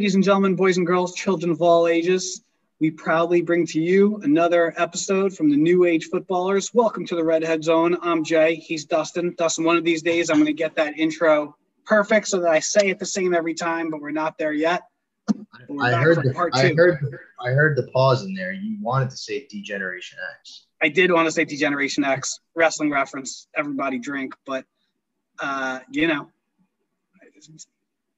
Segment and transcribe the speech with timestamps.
[0.00, 2.42] Ladies and gentlemen, boys and girls, children of all ages,
[2.80, 6.72] we proudly bring to you another episode from the New Age Footballers.
[6.72, 7.98] Welcome to the Redhead Zone.
[8.00, 8.54] I'm Jay.
[8.54, 9.34] He's Dustin.
[9.36, 12.60] Dustin, one of these days, I'm going to get that intro perfect so that I
[12.60, 14.84] say it the same every time, but we're not there yet.
[15.28, 18.52] I heard, the, I heard, I heard the pause in there.
[18.52, 20.64] You wanted to say D-Generation X.
[20.82, 24.64] I did want to say D-Generation X, wrestling reference, everybody drink, but
[25.40, 26.30] uh, you know,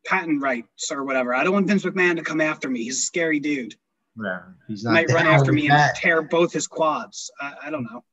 [0.05, 1.35] patent rights or whatever.
[1.35, 2.85] I don't want Vince McMahon to come after me.
[2.85, 3.75] He's a scary dude.
[4.23, 4.93] Yeah, he's not.
[4.93, 5.91] Might run after me that.
[5.91, 7.31] and tear both his quads.
[7.41, 8.05] I, I, don't know.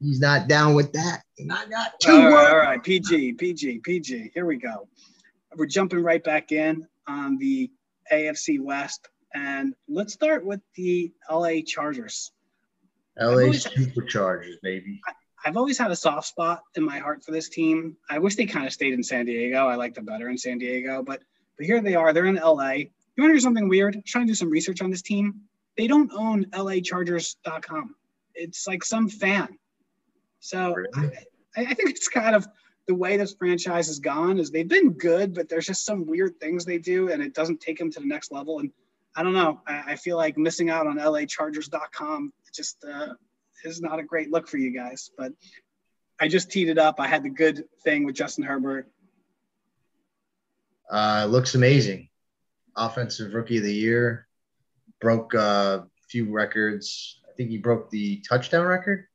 [0.00, 1.22] He's not down with that.
[1.38, 2.12] Not got two.
[2.12, 4.30] All right, all right, PG, PG, PG.
[4.34, 4.88] Here we go.
[5.56, 7.70] We're jumping right back in on the
[8.12, 12.30] AFC West, and let's start with the LA Chargers.
[13.18, 15.00] LA Superchargers, baby.
[15.08, 15.12] I,
[15.44, 17.96] I've always had a soft spot in my heart for this team.
[18.08, 19.66] I wish they kind of stayed in San Diego.
[19.66, 21.22] I like them better in San Diego, but
[21.58, 22.12] but here they are.
[22.12, 22.70] They're in LA.
[22.70, 23.96] You want to hear something weird?
[23.96, 25.42] I'm trying to do some research on this team.
[25.76, 27.94] They don't own LAChargers.com.
[28.34, 29.58] It's like some fan.
[30.40, 31.16] So really?
[31.56, 32.46] I, I think it's kind of
[32.86, 36.40] the way this franchise has gone is they've been good, but there's just some weird
[36.40, 38.60] things they do, and it doesn't take them to the next level.
[38.60, 38.70] And
[39.14, 39.60] I don't know.
[39.66, 43.14] I, I feel like missing out on LAChargers.com just uh,
[43.64, 45.10] is not a great look for you guys.
[45.18, 45.32] But
[46.20, 46.98] I just teed it up.
[46.98, 48.88] I had the good thing with Justin Herbert.
[50.90, 52.08] Uh, looks amazing.
[52.76, 54.26] Offensive Rookie of the Year.
[55.00, 55.38] Broke uh,
[55.82, 57.20] a few records.
[57.28, 59.06] I think he broke the touchdown record.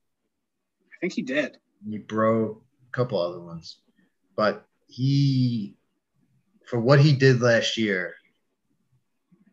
[0.82, 1.58] I think he did.
[1.88, 3.80] He broke a couple other ones,
[4.38, 5.76] but he,
[6.66, 8.14] for what he did last year,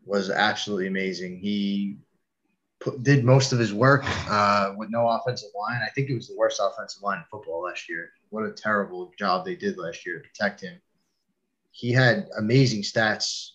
[0.05, 1.41] was absolutely amazing.
[1.41, 1.97] He
[2.79, 5.81] put, did most of his work uh, with no offensive line.
[5.85, 8.11] I think it was the worst offensive line in football last year.
[8.29, 10.81] What a terrible job they did last year to protect him
[11.71, 13.51] he had amazing stats.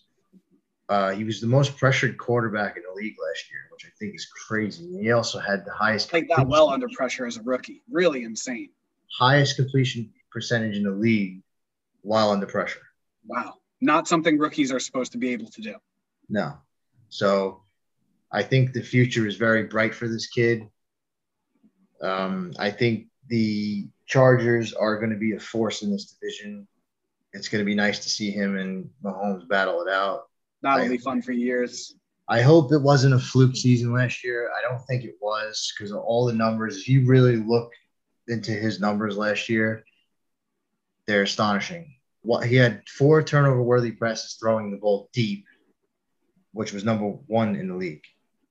[0.88, 4.14] Uh, he was the most pressured quarterback in the league last year, which I think
[4.14, 4.84] is crazy.
[4.84, 6.10] And he also had the highest.
[6.10, 7.82] Played that well under pressure as a rookie.
[7.90, 8.70] Really insane.
[9.18, 11.42] Highest completion percentage in the league
[12.02, 12.82] while under pressure.
[13.26, 13.54] Wow.
[13.80, 15.74] Not something rookies are supposed to be able to do.
[16.28, 16.58] No.
[17.08, 17.62] So
[18.32, 20.68] I think the future is very bright for this kid.
[22.02, 26.68] Um, I think the Chargers are going to be a force in this division
[27.36, 30.24] it's going to be nice to see him and Mahomes battle it out.
[30.62, 31.94] That'll I, be fun for years.
[32.28, 34.50] I hope it wasn't a fluke season last year.
[34.56, 36.78] I don't think it was because of all the numbers.
[36.78, 37.70] If you really look
[38.26, 39.84] into his numbers last year,
[41.06, 41.94] they're astonishing.
[42.22, 45.44] What he had four turnover worthy passes throwing the ball deep,
[46.52, 48.02] which was number one in the league.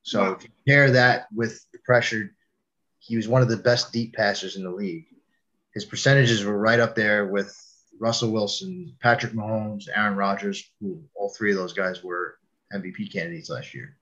[0.04, 0.32] So wow.
[0.34, 2.34] if you compare that with the pressure,
[3.00, 5.08] he was one of the best deep passers in the league.
[5.74, 7.54] His percentages were right up there with
[8.00, 12.38] Russell Wilson, Patrick Mahomes, Aaron Rodgers, who all three of those guys were
[12.74, 13.98] MVP candidates last year.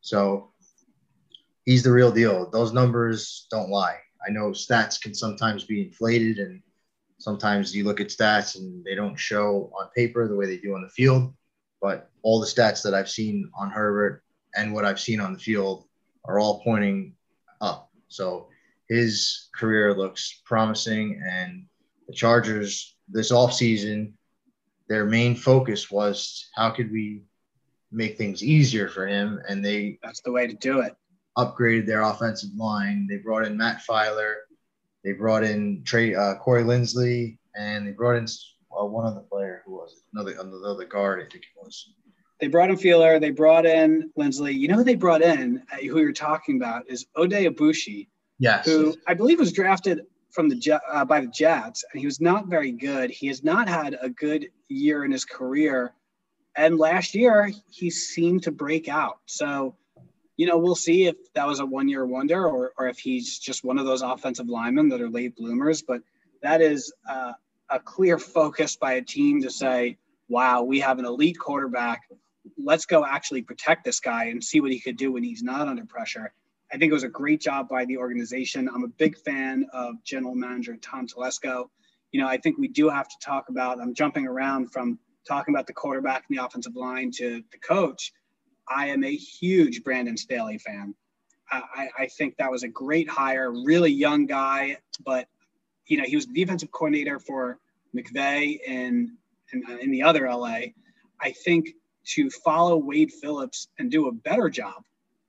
[0.00, 0.50] So
[1.64, 2.50] he's the real deal.
[2.50, 3.98] Those numbers don't lie.
[4.26, 6.62] I know stats can sometimes be inflated, and
[7.18, 10.74] sometimes you look at stats and they don't show on paper the way they do
[10.74, 11.32] on the field.
[11.80, 14.22] But all the stats that I've seen on Herbert
[14.56, 15.86] and what I've seen on the field
[16.24, 17.14] are all pointing
[17.60, 17.90] up.
[18.08, 18.48] So
[18.88, 21.66] his career looks promising, and
[22.08, 24.14] the Chargers this off season,
[24.88, 27.22] their main focus was how could we
[27.92, 30.94] make things easier for him, and they that's the way to do it.
[31.38, 33.06] Upgraded their offensive line.
[33.08, 34.34] They brought in Matt Feiler.
[35.04, 38.26] They brought in Trey uh, Corey Linsley, and they brought in
[38.78, 39.62] uh, one other player.
[39.66, 39.98] Who was it?
[40.12, 41.20] Another another guard.
[41.20, 41.90] I think it was.
[42.40, 43.20] They brought in Feiler.
[43.20, 44.54] They brought in Linsley.
[44.54, 45.62] You know who they brought in?
[45.72, 48.08] Uh, who you're talking about is Oday Aboushi.
[48.38, 48.66] Yes.
[48.66, 50.02] Who I believe was drafted
[50.36, 53.10] from the uh, by the Jets, and he was not very good.
[53.10, 55.94] He has not had a good year in his career,
[56.56, 59.18] and last year he seemed to break out.
[59.24, 59.74] So,
[60.36, 63.64] you know, we'll see if that was a one-year wonder or or if he's just
[63.64, 65.80] one of those offensive linemen that are late bloomers.
[65.80, 66.02] But
[66.42, 67.32] that is uh,
[67.70, 69.96] a clear focus by a team to say,
[70.28, 72.02] "Wow, we have an elite quarterback.
[72.62, 75.66] Let's go actually protect this guy and see what he could do when he's not
[75.66, 76.34] under pressure."
[76.72, 78.68] I think it was a great job by the organization.
[78.68, 81.68] I'm a big fan of General Manager Tom Telesco.
[82.12, 83.80] You know, I think we do have to talk about.
[83.80, 88.12] I'm jumping around from talking about the quarterback and the offensive line to the coach.
[88.68, 90.94] I am a huge Brandon Staley fan.
[91.50, 95.28] I, I think that was a great hire, really young guy, but
[95.86, 97.58] you know he was the defensive coordinator for
[97.94, 99.16] McVay in,
[99.52, 100.58] in uh, in the other LA.
[101.20, 101.68] I think
[102.06, 104.82] to follow Wade Phillips and do a better job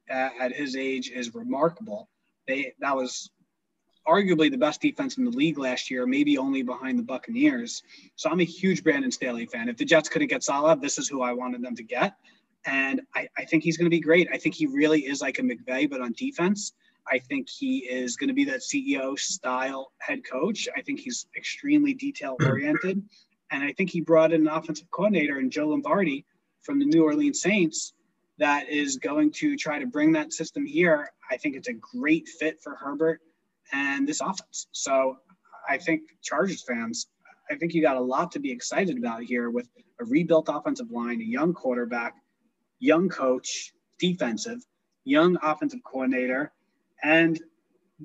[0.09, 2.09] at, at his age is remarkable.
[2.47, 3.29] They that was
[4.07, 7.83] arguably the best defense in the league last year, maybe only behind the Buccaneers.
[8.15, 9.67] So I'm a huge Brandon Staley fan.
[9.67, 12.15] If the Jets couldn't get Saleh, this is who I wanted them to get.
[12.65, 14.29] And I, I think he's going to be great.
[14.31, 16.73] I think he really is like a McVay, but on defense.
[17.09, 20.67] I think he is going to be that CEO style head coach.
[20.75, 23.01] I think he's extremely detail oriented.
[23.51, 26.25] And I think he brought in an offensive coordinator in Joe Lombardi
[26.61, 27.93] from the New Orleans Saints
[28.37, 31.09] that is going to try to bring that system here.
[31.29, 33.21] I think it's a great fit for Herbert
[33.73, 34.67] and this offense.
[34.71, 35.17] So
[35.67, 37.07] I think Chargers fans,
[37.49, 39.67] I think you got a lot to be excited about here with
[39.99, 42.15] a rebuilt offensive line, a young quarterback,
[42.79, 44.59] young coach, defensive,
[45.03, 46.51] young offensive coordinator,
[47.03, 47.41] and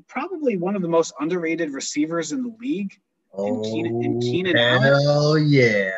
[0.09, 2.93] probably one of the most underrated receivers in the league.
[3.35, 5.47] Oh, in Keenan, in Keenan hell Allen.
[5.49, 5.91] yeah.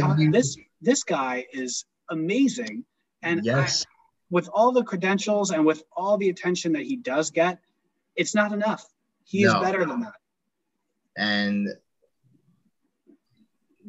[0.00, 2.84] Talk- this this guy is amazing,
[3.22, 3.84] and yes.
[3.84, 3.88] I,
[4.30, 7.58] with all the credentials and with all the attention that he does get,
[8.16, 8.86] it's not enough.
[9.24, 10.14] He is better than that.
[11.16, 11.68] and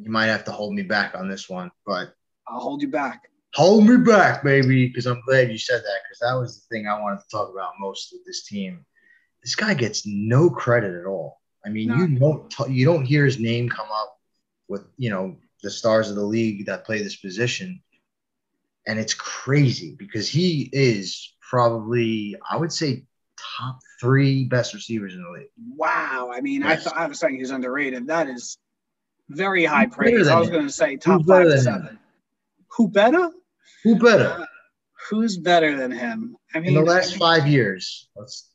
[0.00, 2.14] you might have to hold me back on this one, but
[2.48, 3.30] I'll hold you back.
[3.54, 6.86] hold me back, baby, because I'm glad you said that because that was the thing
[6.86, 8.84] I wanted to talk about most with this team.
[9.42, 11.40] This guy gets no credit at all.
[11.64, 14.18] I mean, you don't t- you don't hear his name come up
[14.68, 17.82] with you know the stars of the league that play this position,
[18.86, 23.04] and it's crazy because he is probably I would say
[23.58, 25.48] top three best receivers in the league.
[25.76, 26.30] Wow.
[26.32, 26.84] I mean, I Yes.
[26.84, 28.06] thought I was saying he's underrated.
[28.08, 28.58] That is
[29.30, 30.28] very high Who's praise.
[30.28, 31.64] I was going to say top Who's five to than him?
[31.64, 31.98] seven.
[32.76, 33.30] Who better?
[33.84, 34.46] Who better uh,
[35.10, 36.36] Who's better than him?
[36.54, 38.08] I in mean, the last five years?
[38.16, 38.50] Let's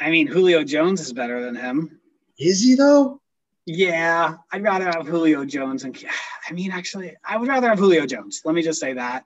[0.00, 2.00] I mean, Julio Jones is better than him.
[2.38, 3.20] is he though?
[3.66, 5.84] Yeah, I'd rather have Julio Jones.
[5.84, 5.96] And
[6.48, 8.42] I mean, actually, I would rather have Julio Jones.
[8.44, 9.24] Let me just say that.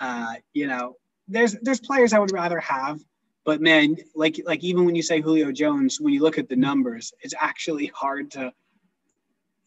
[0.00, 0.96] Uh, you know,
[1.28, 3.00] there's there's players I would rather have,
[3.44, 6.56] but man, like like even when you say Julio Jones, when you look at the
[6.56, 8.52] numbers, it's actually hard to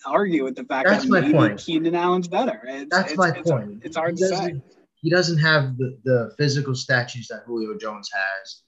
[0.05, 1.59] argue with the fact That's that my maybe point.
[1.59, 2.61] Keenan Allen's better.
[2.65, 3.81] It's, That's it's, my it's, point.
[3.83, 4.35] It's hard he to say.
[4.35, 4.63] doesn't,
[5.01, 8.61] he doesn't have the, the physical statues that Julio Jones has.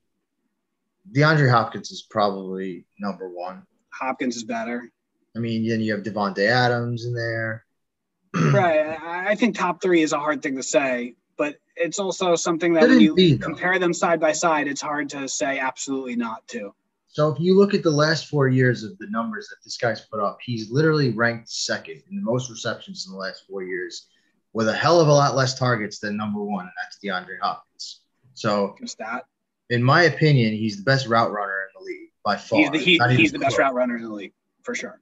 [1.15, 3.63] DeAndre Hopkins is probably number one.
[3.93, 4.91] Hopkins is better.
[5.35, 7.65] I mean, then you have Davante Adams in there.
[8.53, 8.97] right.
[9.01, 12.83] I think top three is a hard thing to say, but it's also something that
[12.83, 16.73] when you be, compare them side by side, it's hard to say absolutely not to.
[17.07, 20.01] So if you look at the last four years of the numbers that this guy's
[20.01, 24.07] put up, he's literally ranked second in the most receptions in the last four years,
[24.53, 28.01] with a hell of a lot less targets than number one, and that's DeAndre Hopkins.
[28.33, 29.25] So Just that.
[29.69, 32.59] in my opinion, he's the best route runner in the league by far.
[32.59, 34.33] He's the, he, he's the best route runner in the league
[34.63, 35.01] for sure.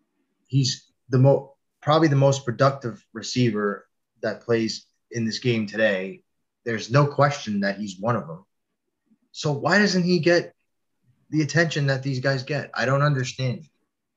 [0.50, 3.88] He's the mo probably the most productive receiver
[4.22, 6.22] that plays in this game today.
[6.66, 8.46] There's no question that he's one of them.
[9.32, 10.54] So why doesn't he get
[11.30, 12.70] the attention that these guys get?
[12.74, 13.66] I don't understand.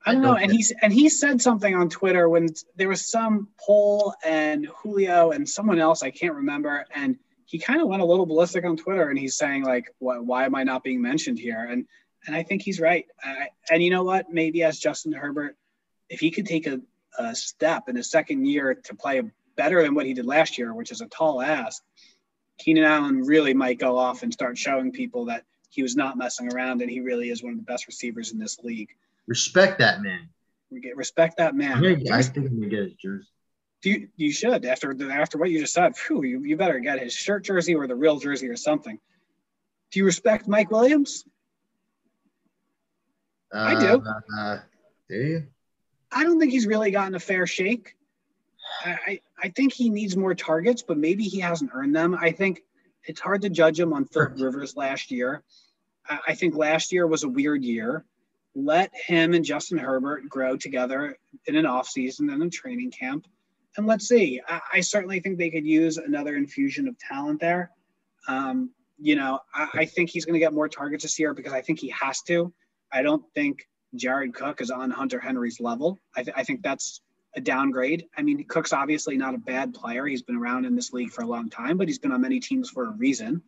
[0.05, 0.35] I don't know.
[0.35, 5.31] And he's and he said something on Twitter when there was some poll and Julio
[5.31, 8.75] and someone else I can't remember, and he kind of went a little ballistic on
[8.75, 10.25] Twitter, and he's saying like, "What?
[10.25, 11.85] Why am I not being mentioned here?" And
[12.27, 13.05] and I think he's right.
[13.23, 14.29] I, and you know what?
[14.29, 15.55] Maybe as Justin Herbert,
[16.09, 16.79] if he could take a,
[17.17, 19.21] a step in his second year to play
[19.55, 21.81] better than what he did last year, which is a tall ask,
[22.59, 26.53] Keenan Allen really might go off and start showing people that he was not messing
[26.53, 28.89] around and he really is one of the best receivers in this league.
[29.27, 30.29] Respect that man.
[30.69, 31.81] We get respect that man.
[31.93, 33.27] Gonna- I think I'm gonna get his jersey.
[33.83, 35.97] You, you should after after what you just said.
[35.97, 38.97] Phew, you, you better get his shirt jersey or the real jersey or something.
[39.91, 41.25] Do you respect Mike Williams?
[43.51, 44.03] I do.
[44.37, 44.59] Uh,
[45.09, 45.47] do you?
[46.13, 47.95] I don't think he's really gotten a fair shake.
[48.85, 52.17] I, I, think he needs more targets, but maybe he hasn't earned them.
[52.19, 52.63] I think
[53.05, 55.43] it's hard to judge him on Philip Rivers last year.
[56.07, 58.05] I, I think last year was a weird year.
[58.55, 63.27] Let him and Justin Herbert grow together in an offseason and a training camp.
[63.77, 64.41] And let's see.
[64.47, 67.71] I, I certainly think they could use another infusion of talent there.
[68.27, 71.53] Um, you know, I, I think he's going to get more targets this year because
[71.53, 72.53] I think he has to.
[72.91, 75.99] I don't think Jared Cook is on Hunter Henry's level.
[76.15, 77.01] I, th- I think that's
[77.35, 78.05] a downgrade.
[78.17, 80.05] I mean, Cook's obviously not a bad player.
[80.05, 82.39] He's been around in this league for a long time, but he's been on many
[82.39, 83.41] teams for a reason.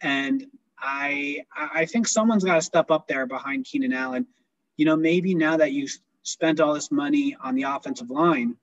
[0.00, 0.46] And
[0.78, 4.26] I I think someone's got to step up there behind Keenan Allen.
[4.76, 5.88] You know, maybe now that you
[6.22, 8.56] spent all this money on the offensive line,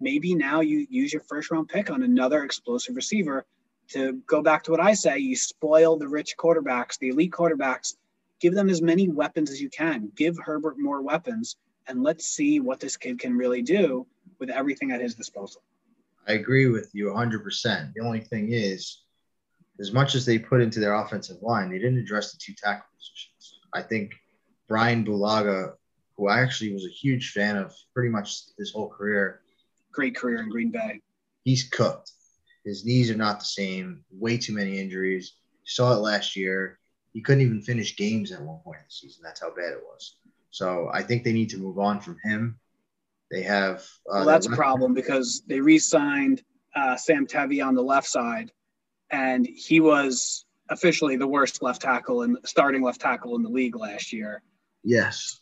[0.00, 3.44] maybe now you use your first round pick on another explosive receiver
[3.88, 7.94] to go back to what I say, you spoil the rich quarterbacks, the elite quarterbacks,
[8.42, 10.10] give them as many weapons as you can.
[10.16, 11.56] Give Herbert more weapons
[11.86, 14.06] and let's see what this kid can really do
[14.40, 15.62] with everything at his disposal.
[16.28, 17.92] I agree with you 100%.
[17.94, 19.02] The only thing is,
[19.80, 22.84] as much as they put into their offensive line, they didn't address the two tackle
[22.96, 23.60] positions.
[23.72, 24.12] I think
[24.68, 25.72] Brian Bulaga,
[26.16, 29.40] who I actually was a huge fan of pretty much his whole career,
[29.92, 31.00] Great career in Green Bay.
[31.44, 32.12] he's cooked.
[32.64, 34.04] His knees are not the same.
[34.10, 35.34] Way too many injuries.
[35.64, 36.78] You saw it last year.
[37.12, 39.22] He couldn't even finish games at one point in the season.
[39.22, 40.16] That's how bad it was.
[40.50, 42.58] So I think they need to move on from him.
[43.30, 43.80] They have.
[44.08, 46.42] Uh, well, that's a problem because they re-signed
[46.74, 48.52] uh, Sam Tevi on the left side,
[49.10, 53.76] and he was officially the worst left tackle and starting left tackle in the league
[53.76, 54.42] last year.
[54.84, 55.40] Yes.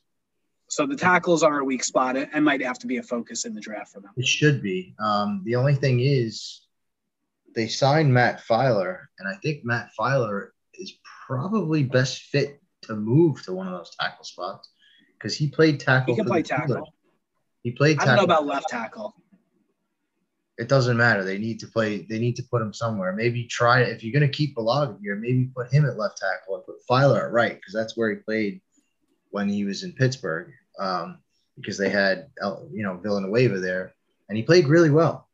[0.68, 3.54] So the tackles are a weak spot and might have to be a focus in
[3.54, 4.12] the draft for them.
[4.16, 4.94] It should be.
[5.00, 6.60] Um, the only thing is,
[7.56, 10.92] they signed Matt Feiler, and I think Matt Feiler is
[11.30, 14.68] probably best fit to move to one of those tackle spots
[15.14, 16.14] because he played tackle.
[16.14, 16.92] He can play tackle.
[17.62, 17.98] He played.
[17.98, 18.12] Tackle.
[18.12, 19.14] I don't know about left tackle.
[20.58, 21.22] It doesn't matter.
[21.22, 22.04] They need to play.
[22.08, 23.12] They need to put him somewhere.
[23.12, 25.14] Maybe try if you're going to keep Bulaga here.
[25.14, 28.16] Maybe put him at left tackle and put Feiler at right because that's where he
[28.16, 28.60] played
[29.30, 30.52] when he was in Pittsburgh.
[30.80, 31.18] Um,
[31.54, 32.30] because they had
[32.72, 33.92] you know Villanueva there,
[34.28, 35.28] and he played really well.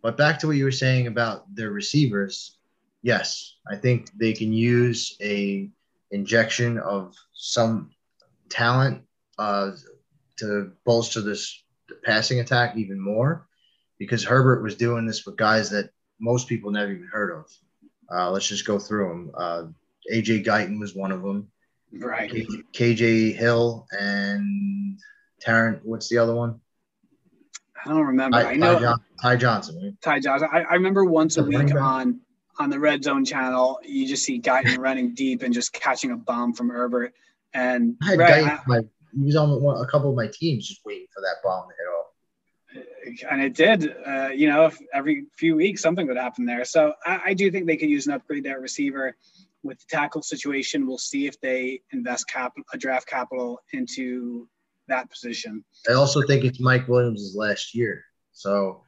[0.00, 2.58] But back to what you were saying about their receivers,
[3.04, 5.68] yes, I think they can use a
[6.10, 7.90] injection of some
[8.48, 9.02] talent
[9.38, 9.72] uh,
[10.38, 11.62] to bolster this
[12.02, 13.46] passing attack even more
[13.98, 17.46] because Herbert was doing this with guys that most people never even heard of.
[18.10, 19.30] Uh, let's just go through them.
[19.36, 19.64] Uh,
[20.12, 21.48] AJ Guyton was one of them.
[21.92, 22.30] Right.
[22.72, 24.98] KJ Hill and
[25.40, 25.84] Tarrant.
[25.84, 26.60] What's the other one?
[27.84, 28.42] I don't remember.
[28.42, 29.80] Ty, I know Ty, John, Ty Johnson.
[29.82, 29.92] Right?
[30.00, 30.48] Ty Johnson.
[30.50, 32.20] I, I remember once a week on
[32.58, 36.16] on the Red Zone channel, you just see Guyton running deep and just catching a
[36.16, 37.14] bomb from Herbert.
[37.52, 38.80] And I had right, Guyton, my,
[39.14, 41.74] he was on one, a couple of my teams just waiting for that bomb to
[41.78, 43.30] hit off.
[43.30, 43.94] And it did.
[44.06, 46.64] Uh, you know, every few weeks something would happen there.
[46.64, 49.16] So I, I do think they could use an upgrade there receiver
[49.62, 50.86] with the tackle situation.
[50.86, 54.48] We'll see if they invest cap a draft capital into
[54.88, 55.64] that position.
[55.88, 58.04] I also think it's Mike Williams' last year.
[58.32, 58.82] So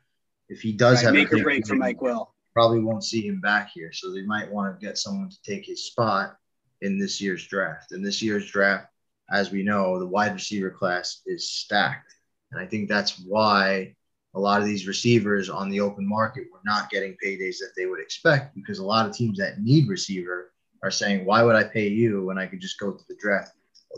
[0.48, 3.38] if he does right, have make a break for Mike Will, probably won't see him
[3.38, 3.92] back here.
[3.92, 6.38] So they might want to get someone to take his spot
[6.80, 7.92] in this year's draft.
[7.92, 8.86] And this year's draft,
[9.30, 12.14] as we know, the wide receiver class is stacked.
[12.52, 13.94] And I think that's why
[14.34, 17.84] a lot of these receivers on the open market were not getting paydays that they
[17.84, 21.64] would expect because a lot of teams that need receiver are saying, why would I
[21.64, 23.52] pay you when I could just go to the draft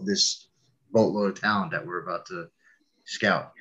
[0.05, 0.49] this
[0.91, 2.49] boatload of talent that we're about to
[3.05, 3.53] scout?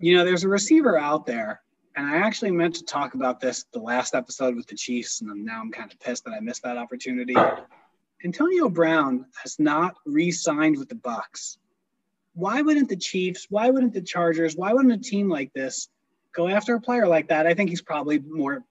[0.00, 1.62] You know, there's a receiver out there,
[1.96, 5.44] and I actually meant to talk about this the last episode with the Chiefs, and
[5.44, 7.34] now I'm kind of pissed that I missed that opportunity.
[8.24, 11.58] Antonio Brown has not re-signed with the Bucs.
[12.34, 13.46] Why wouldn't the Chiefs?
[13.50, 14.56] Why wouldn't the Chargers?
[14.56, 15.88] Why wouldn't a team like this
[16.34, 17.46] go after a player like that?
[17.46, 18.64] I think he's probably more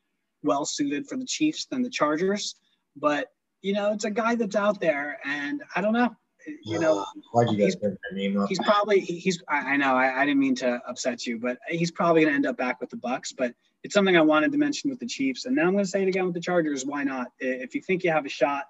[0.43, 2.55] well suited for the Chiefs than the Chargers.
[2.95, 6.15] But you know, it's a guy that's out there, and I don't know.
[6.63, 8.49] You know, why'd you guys bring that name up?
[8.49, 9.41] He's probably he's.
[9.47, 12.35] I, I know I, I, didn't mean to upset you, but he's probably going to
[12.35, 13.33] end up back with the Bucs.
[13.35, 15.89] But it's something I wanted to mention with the Chiefs, and now I'm going to
[15.89, 16.85] say it again with the Chargers.
[16.85, 17.27] Why not?
[17.39, 18.65] If you think you have a shot,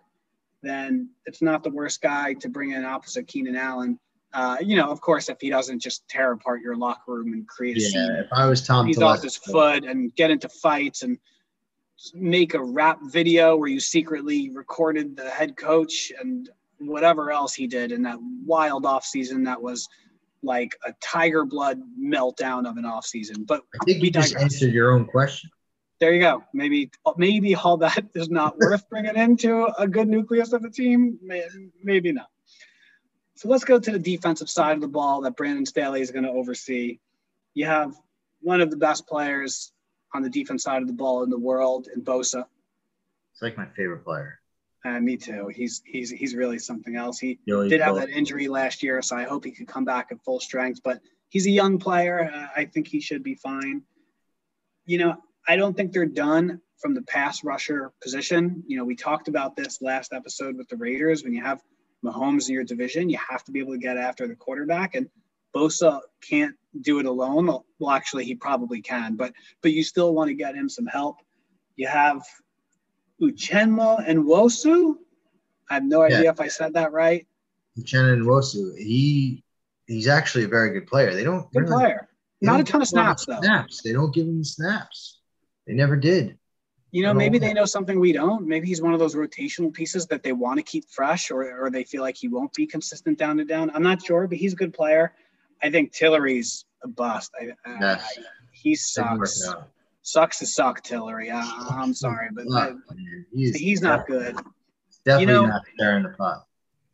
[0.62, 4.00] then it's not the worst guy to bring in opposite Keenan Allen.
[4.34, 7.48] Uh, you know, of course, if he doesn't just tear apart your locker room and
[7.48, 10.48] create a yeah, scene, if I was Tom, he's off his foot and get into
[10.48, 11.18] fights and
[12.14, 16.50] make a rap video where you secretly recorded the head coach and
[16.88, 19.88] whatever else he did in that wild off season that was
[20.44, 23.44] like a tiger blood meltdown of an off season.
[23.44, 25.50] But I think you just answered your own question.
[26.00, 26.44] There you go.
[26.54, 31.20] Maybe maybe all that is not worth bringing into a good nucleus of a team.
[31.84, 32.28] Maybe not.
[33.36, 36.26] So let's go to the defensive side of the ball that Brandon Staley is going
[36.26, 37.00] to oversee.
[37.54, 37.96] You have
[38.42, 39.72] one of the best players
[40.14, 42.46] on the defense side of the ball in the world in Bosa.
[43.34, 44.41] It's like my favorite player.
[44.84, 45.48] Uh, me too.
[45.48, 47.20] He's he's he's really something else.
[47.20, 50.24] He did have that injury last year, so I hope he could come back at
[50.24, 50.82] full strength.
[50.84, 52.32] But he's a young player.
[52.34, 53.84] Uh, I think he should be fine.
[54.86, 58.64] You know, I don't think they're done from the pass rusher position.
[58.66, 61.24] You know, we talked about this last episode with the Raiders.
[61.24, 61.62] When you have
[62.04, 64.96] Mahomes in your division, you have to be able to get after the quarterback.
[64.96, 65.08] And
[65.56, 67.46] Bosa can't do it alone.
[67.80, 71.18] Well, actually, he probably can, but but you still want to get him some help.
[71.76, 72.24] You have
[73.22, 74.96] Uchenna Wosu.
[75.70, 76.30] I have no idea yeah.
[76.32, 77.28] if I said that right.
[77.80, 78.78] Uchenna Nwosu.
[78.78, 79.44] He
[79.88, 81.14] he's actually a very good player.
[81.14, 82.10] They don't good really, player.
[82.42, 83.40] Not a ton of snaps though.
[83.40, 83.82] Snaps.
[83.82, 85.20] They don't give him snaps.
[85.68, 86.38] They never did.
[86.94, 88.46] You know, maybe they know something we don't.
[88.46, 91.70] Maybe he's one of those rotational pieces that they want to keep fresh, or or
[91.70, 93.72] they feel like he won't be consistent down to down.
[93.74, 95.14] I'm not sure, but he's a good player.
[95.64, 97.32] I think Tillery's a bust.
[97.40, 98.18] I, yes.
[98.18, 99.48] I, he sucks.
[100.04, 101.30] Sucks to suck, Tillery.
[101.30, 102.74] I, am sorry, but I,
[103.32, 104.36] he's, he's, not good.
[105.06, 106.46] Definitely you know, not there in the pot.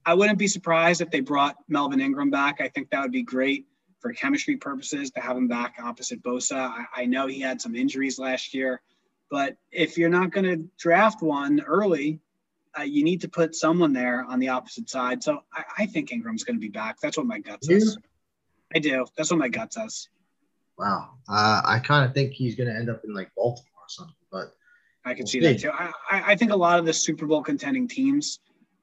[0.06, 2.60] I wouldn't be surprised if they brought Melvin Ingram back.
[2.62, 3.66] I think that would be great
[4.00, 6.56] for chemistry purposes to have him back opposite Bosa.
[6.56, 8.82] I, I know he had some injuries last year,
[9.30, 12.20] But if you're not going to draft one early,
[12.78, 15.24] uh, you need to put someone there on the opposite side.
[15.24, 16.98] So I, I think Ingram's going to be back.
[17.02, 17.98] That's what my gut says.
[18.76, 19.06] I do.
[19.16, 20.10] That's what my gut says.
[20.78, 21.16] Wow.
[21.28, 24.16] Uh, I kind of think he's going to end up in like Baltimore or something,
[24.32, 24.56] but
[25.06, 25.48] I can we'll see, see.
[25.48, 25.72] that too.
[25.72, 28.40] I, I think a lot of the Super Bowl contending teams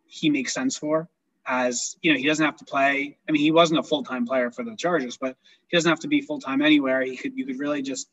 [0.06, 1.08] he makes sense for
[1.46, 3.18] as you know he doesn't have to play.
[3.28, 5.36] I mean he wasn't a full-time player for the chargers but
[5.68, 7.02] he doesn't have to be full-time anywhere.
[7.02, 8.08] He could you could really just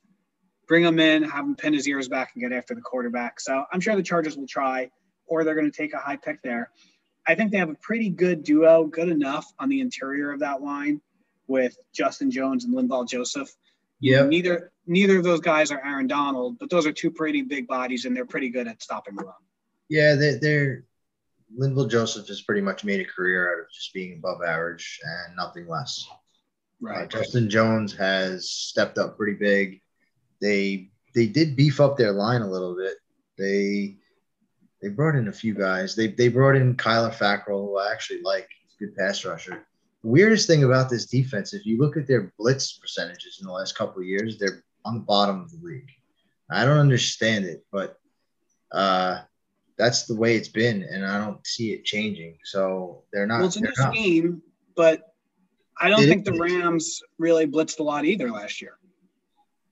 [0.67, 3.39] bring him in have him pin his ears back and get after the quarterback.
[3.39, 4.89] So i'm sure the chargers will try
[5.25, 6.71] or they're going to take a high pick there.
[7.25, 10.61] I think they have a pretty good duo good enough on the interior of that
[10.61, 11.01] line
[11.47, 13.53] with justin jones and linval joseph
[14.01, 17.67] yeah neither neither of those guys are aaron donald but those are two pretty big
[17.67, 19.33] bodies and they're pretty good at stopping the run
[19.89, 20.83] yeah they're, they're
[21.59, 25.35] Linval Joseph has pretty much made a career out of just being above average and
[25.35, 26.07] nothing less.
[26.79, 27.03] Right.
[27.03, 29.81] Uh, Justin Jones has stepped up pretty big.
[30.39, 32.95] They they did beef up their line a little bit.
[33.37, 33.97] They
[34.81, 35.95] they brought in a few guys.
[35.95, 38.49] They they brought in Kyler Fackrell, who I actually like.
[38.63, 39.65] He's a good pass rusher.
[40.03, 43.77] Weirdest thing about this defense, if you look at their blitz percentages in the last
[43.77, 45.91] couple of years, they're on the bottom of the league.
[46.49, 47.97] I don't understand it, but
[48.71, 49.21] uh,
[49.77, 52.37] that's the way it's been, and I don't see it changing.
[52.43, 53.39] So they're not.
[53.39, 53.93] Well, it's a new not.
[53.93, 54.41] scheme,
[54.75, 55.13] but
[55.79, 56.33] I don't it think is.
[56.33, 58.73] the Rams really blitzed a lot either last year.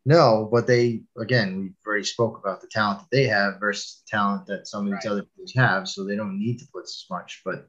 [0.05, 4.17] No, but they again, we've already spoke about the talent that they have versus the
[4.17, 5.11] talent that some of these right.
[5.11, 7.41] other teams have, so they don't need to blitz as much.
[7.43, 7.67] But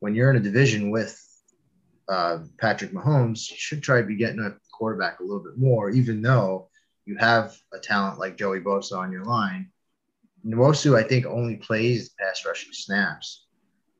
[0.00, 1.18] when you're in a division with
[2.10, 6.20] uh, Patrick Mahomes, should try to be getting a quarterback a little bit more, even
[6.20, 6.68] though
[7.06, 9.70] you have a talent like Joey Bosa on your line
[10.46, 13.46] Nwosu, I think, only plays pass rushing snaps.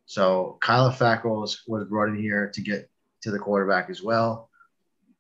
[0.06, 2.90] So Kyler Fackrell was, was brought in here to get
[3.22, 4.48] to the quarterback as well.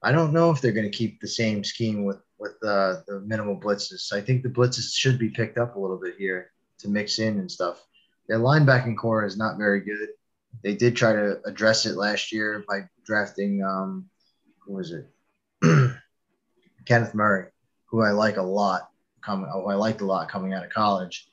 [0.02, 3.22] I don't know if they're going to keep the same scheme with with uh, the
[3.26, 4.14] minimal blitzes.
[4.14, 7.38] I think the blitzes should be picked up a little bit here to mix in
[7.38, 7.84] and stuff.
[8.28, 10.08] Their linebacking core is not very good.
[10.62, 14.06] They did try to address it last year by drafting um,
[14.58, 15.08] who was it?
[16.84, 17.46] Kenneth Murray,
[17.86, 18.90] who I like a lot
[19.22, 21.28] coming, oh, I liked a lot coming out of college.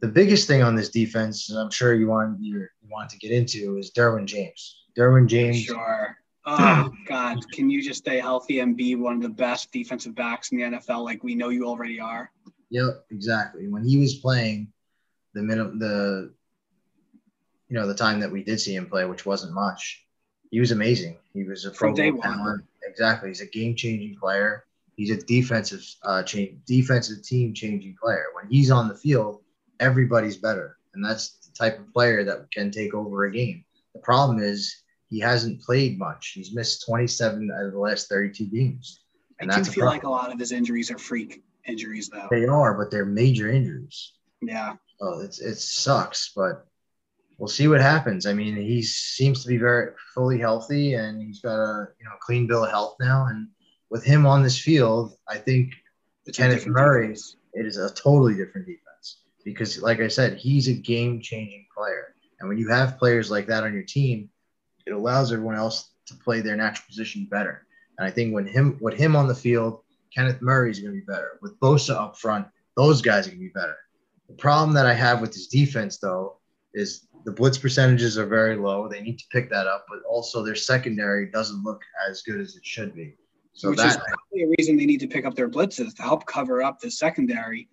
[0.00, 3.30] The biggest thing on this defense, and I'm sure you want you want to get
[3.30, 4.82] into, is Derwin James.
[4.96, 5.62] Derwin James.
[5.62, 6.16] Sure.
[6.46, 10.52] Oh God, can you just stay healthy and be one of the best defensive backs
[10.52, 12.30] in the NFL, like we know you already are?
[12.70, 13.68] Yep, exactly.
[13.68, 14.70] When he was playing,
[15.32, 16.34] the minute the
[17.74, 20.06] you know the time that we did see him play, which wasn't much,
[20.52, 21.16] he was amazing.
[21.32, 22.62] He was a pro day one.
[22.86, 24.64] Exactly, he's a game changing player.
[24.94, 28.26] He's a defensive uh, change, defensive team changing player.
[28.32, 29.42] When he's on the field,
[29.80, 33.64] everybody's better, and that's the type of player that can take over a game.
[33.92, 36.28] The problem is he hasn't played much.
[36.28, 39.00] He's missed 27 out of the last 32 games.
[39.40, 42.28] And I do feel like a lot of his injuries are freak injuries, though.
[42.30, 44.12] They are, but they're major injuries.
[44.40, 44.76] Yeah.
[45.00, 46.68] Oh, it's it sucks, but
[47.38, 48.26] we'll see what happens.
[48.26, 52.12] I mean, he seems to be very fully healthy, and he's got a you know
[52.20, 53.48] clean bill of health now, and
[53.90, 55.72] with him on this field, I think
[56.26, 57.36] it's Kenneth Murray defense.
[57.52, 62.14] it is a totally different defense because, like I said, he's a game changing player.
[62.40, 64.30] And when you have players like that on your team,
[64.86, 67.66] it allows everyone else to play their natural position better.
[67.98, 69.82] And I think when him with him on the field,
[70.14, 71.38] Kenneth Murray is going to be better.
[71.42, 73.76] With Bosa up front, those guys are going to be better.
[74.28, 76.38] The problem that I have with this defense, though,
[76.74, 78.88] is the blitz percentages are very low.
[78.88, 82.56] They need to pick that up, but also their secondary doesn't look as good as
[82.56, 83.16] it should be.
[83.54, 86.02] So Which that, is probably a reason they need to pick up their blitzes to
[86.02, 87.68] help cover up the secondary.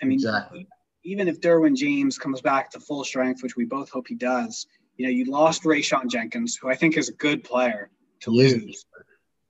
[0.00, 0.66] I mean, exactly.
[1.04, 4.66] even if Derwin James comes back to full strength, which we both hope he does,
[4.96, 8.86] you know, you lost Rayshawn Jenkins, who I think is a good player to lose.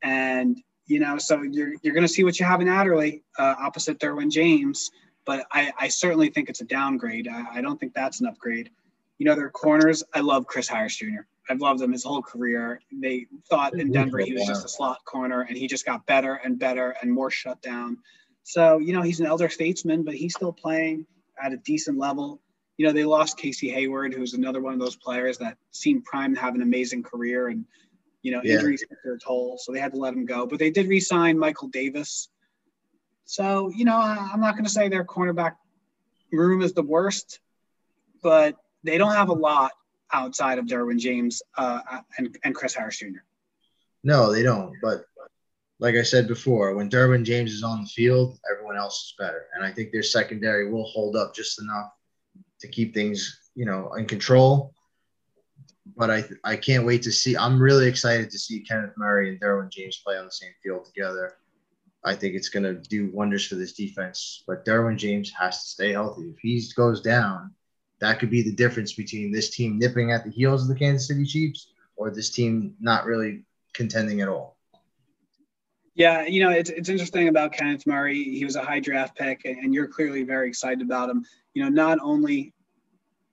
[0.02, 0.56] And,
[0.86, 3.98] you know, so you're, you're going to see what you have in Adderley uh, opposite
[4.00, 4.90] Derwin James.
[5.24, 7.28] But I, I certainly think it's a downgrade.
[7.28, 8.70] I, I don't think that's an upgrade.
[9.18, 11.22] You know, their corners, I love Chris Harris Jr.
[11.48, 12.80] I've loved him his whole career.
[12.92, 16.34] They thought in Denver he was just a slot corner, and he just got better
[16.34, 17.98] and better and more shut down.
[18.42, 21.06] So, you know, he's an elder statesman, but he's still playing
[21.42, 22.40] at a decent level.
[22.76, 26.36] You know, they lost Casey Hayward, who's another one of those players that seemed primed
[26.36, 27.64] to have an amazing career, and
[28.22, 28.54] you know, yeah.
[28.54, 30.46] injuries took their toll, so they had to let him go.
[30.46, 32.28] But they did re-sign Michael Davis.
[33.24, 35.56] So, you know, I'm not going to say their cornerback
[36.32, 37.40] room is the worst,
[38.22, 39.72] but they don't have a lot
[40.12, 41.80] outside of Derwin James uh,
[42.18, 43.24] and, and Chris Harris Jr.
[44.04, 44.74] No, they don't.
[44.80, 45.04] But
[45.78, 49.46] like I said before, when Derwin James is on the field, everyone else is better.
[49.54, 51.90] And I think their secondary will hold up just enough
[52.60, 54.72] to keep things, you know, in control.
[55.96, 57.36] But I I can't wait to see.
[57.36, 60.84] I'm really excited to see Kenneth Murray and Derwin James play on the same field
[60.84, 61.34] together.
[62.04, 64.44] I think it's going to do wonders for this defense.
[64.46, 66.30] But Derwin James has to stay healthy.
[66.30, 67.52] If he goes down,
[68.00, 71.08] that could be the difference between this team nipping at the heels of the Kansas
[71.08, 74.56] City Chiefs or this team not really contending at all.
[75.94, 78.22] Yeah, you know, it's, it's interesting about Kenneth Murray.
[78.22, 81.24] He was a high draft pick, and you're clearly very excited about him.
[81.54, 82.52] You know, not only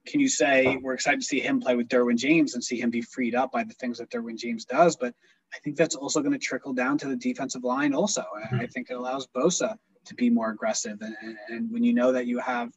[0.06, 2.89] can you say we're excited to see him play with Derwin James and see him
[2.89, 5.13] be freed up by the things that Derwin James does, but
[5.54, 7.93] I think that's also going to trickle down to the defensive line.
[7.93, 8.60] Also, mm-hmm.
[8.60, 12.12] I think it allows Bosa to be more aggressive, and, and, and, when you know
[12.12, 12.71] that you have,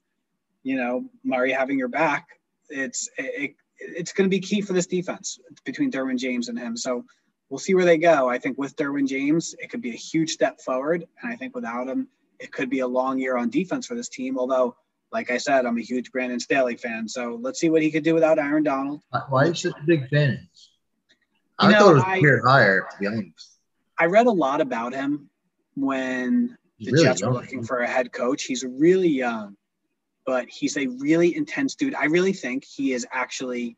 [0.67, 2.27] you know, Murray having your back,
[2.69, 6.77] it's it, it's going to be key for this defense between Derwin James and him.
[6.77, 7.05] So
[7.49, 8.29] we'll see where they go.
[8.29, 11.55] I think with Derwin James, it could be a huge step forward, and I think
[11.55, 12.09] without him,
[12.41, 14.41] it could be a long year on defense for this team.
[14.41, 14.75] Although,
[15.13, 18.03] like I said, I'm a huge Brandon Staley fan, so let's see what he could
[18.03, 19.03] do without Aaron Donald.
[19.29, 20.49] Why are you such a big fan?
[21.61, 23.53] I know, thought it was I, clear higher, to be honest.
[23.97, 25.31] I read a lot about him
[25.77, 28.43] when the really Jets were looking for a head coach.
[28.43, 29.57] He's really young,
[30.27, 31.95] but he's a really intense dude.
[31.95, 33.77] I really think he is actually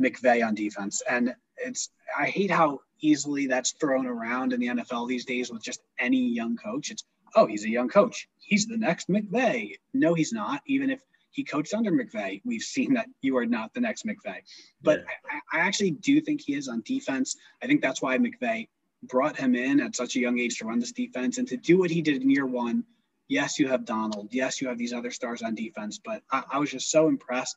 [0.00, 5.08] McVay on defense, and it's I hate how easily that's thrown around in the NFL
[5.08, 6.90] these days with just any young coach.
[6.90, 8.28] It's oh, he's a young coach.
[8.38, 9.72] He's the next McVay.
[9.92, 10.62] No, he's not.
[10.66, 14.38] Even if he coached under McVay, we've seen that you are not the next McVay.
[14.82, 15.38] But yeah.
[15.52, 17.36] I, I actually do think he is on defense.
[17.62, 18.68] I think that's why McVay
[19.04, 21.78] brought him in at such a young age to run this defense and to do
[21.78, 22.84] what he did in year one.
[23.28, 24.28] Yes, you have Donald.
[24.30, 27.56] Yes, you have these other stars on defense, but I, I was just so impressed.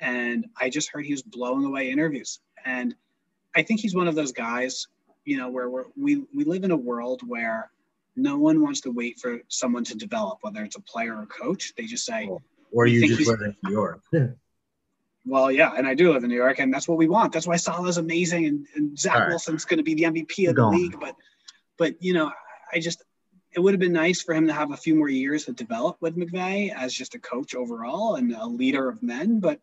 [0.00, 2.40] And I just heard he was blowing away interviews.
[2.64, 2.94] And
[3.54, 4.88] I think he's one of those guys,
[5.24, 7.70] you know, where we're, we we live in a world where
[8.16, 11.72] no one wants to wait for someone to develop, whether it's a player or coach.
[11.76, 12.28] They just say,
[12.72, 14.00] or you just live in New York.
[15.24, 17.32] well, yeah, and I do live in New York, and that's what we want.
[17.32, 19.28] That's why Saleh's amazing, and, and Zach right.
[19.28, 20.98] Wilson's going to be the MVP of the league.
[20.98, 21.14] But,
[21.78, 22.32] but you know,
[22.72, 23.02] I just
[23.54, 25.96] it would have been nice for him to have a few more years to develop
[26.00, 29.40] with McVay as just a coach overall and a leader of men.
[29.40, 29.60] But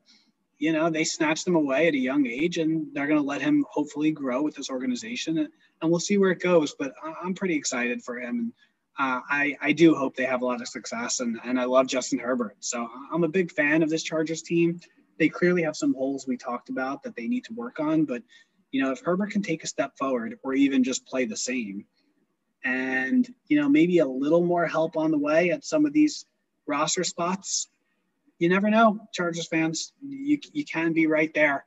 [0.60, 3.41] you know, they snatched him away at a young age and they're going to let
[3.41, 5.49] him hopefully grow with this organization and,
[5.82, 6.75] and we'll see where it goes.
[6.78, 8.39] But I'm pretty excited for him.
[8.39, 8.54] And
[8.99, 11.88] uh, I, I do hope they have a lot of success and, and I love
[11.88, 12.58] Justin Herbert.
[12.60, 14.82] So I'm a big fan of this Chargers team.
[15.17, 18.04] They clearly have some holes we talked about that they need to work on.
[18.04, 18.21] But,
[18.71, 21.86] you know, if Herbert can take a step forward or even just play the same
[22.63, 26.26] and, you know, maybe a little more help on the way at some of these
[26.67, 27.69] roster spots,
[28.38, 29.93] you never know, Chargers fans.
[30.02, 31.65] You, you can be right there,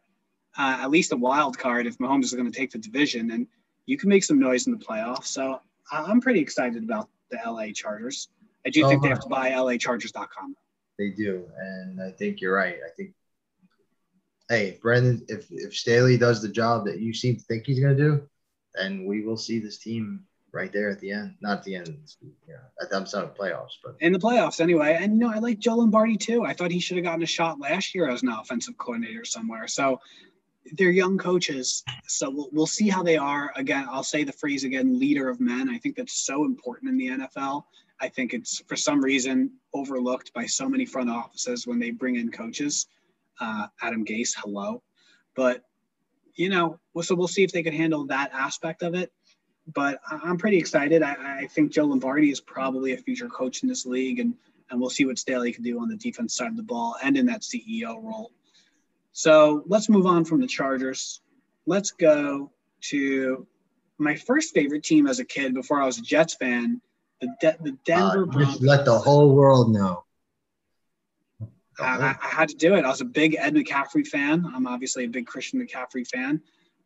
[0.58, 3.46] uh, at least a wild card if Mahomes is going to take the division, and
[3.86, 5.26] you can make some noise in the playoffs.
[5.26, 8.28] So I'm pretty excited about the LA Chargers.
[8.64, 10.56] I do think they have to buy LAChargers.com.
[10.98, 12.76] They do, and I think you're right.
[12.76, 13.12] I think,
[14.48, 17.96] hey, Brendan, if if Staley does the job that you seem to think he's going
[17.96, 18.28] to do,
[18.74, 21.34] then we will see this team right there at the end.
[21.40, 21.98] Not at the end,
[22.48, 22.56] yeah,
[22.92, 24.98] I'm sorry, playoffs, but in the playoffs anyway.
[25.00, 26.44] And you know, I like Joe Lombardi too.
[26.44, 29.66] I thought he should have gotten a shot last year as an offensive coordinator somewhere.
[29.66, 30.00] So
[30.72, 33.52] they're young coaches, so we'll, we'll see how they are.
[33.56, 35.68] Again, I'll say the phrase again: leader of men.
[35.68, 37.64] I think that's so important in the NFL.
[38.00, 42.16] I think it's for some reason overlooked by so many front offices when they bring
[42.16, 42.86] in coaches.
[43.40, 44.82] Uh, Adam Gase, hello,
[45.34, 45.64] but
[46.34, 49.12] you know, so we'll see if they can handle that aspect of it
[49.66, 51.02] but I'm pretty excited.
[51.02, 54.34] I, I, think Joe Lombardi is probably a future coach in this league, and
[54.70, 57.16] and we'll see what Staley can do on the defense side of the ball and
[57.16, 58.32] in that CEO role.
[59.12, 61.20] So let's move on from the Chargers.
[61.66, 62.50] Let's go
[62.88, 63.46] to
[63.98, 66.80] my first favorite team as a kid before I was a Jets fan,
[67.20, 68.62] the De- the Denver uh, Broncos.
[68.62, 70.04] Let the whole world know.
[71.78, 72.84] I, I, had to do it.
[72.84, 74.50] I was a big Ed McCaffrey fan.
[74.54, 76.40] I'm obviously a big Christian McCaffrey fan,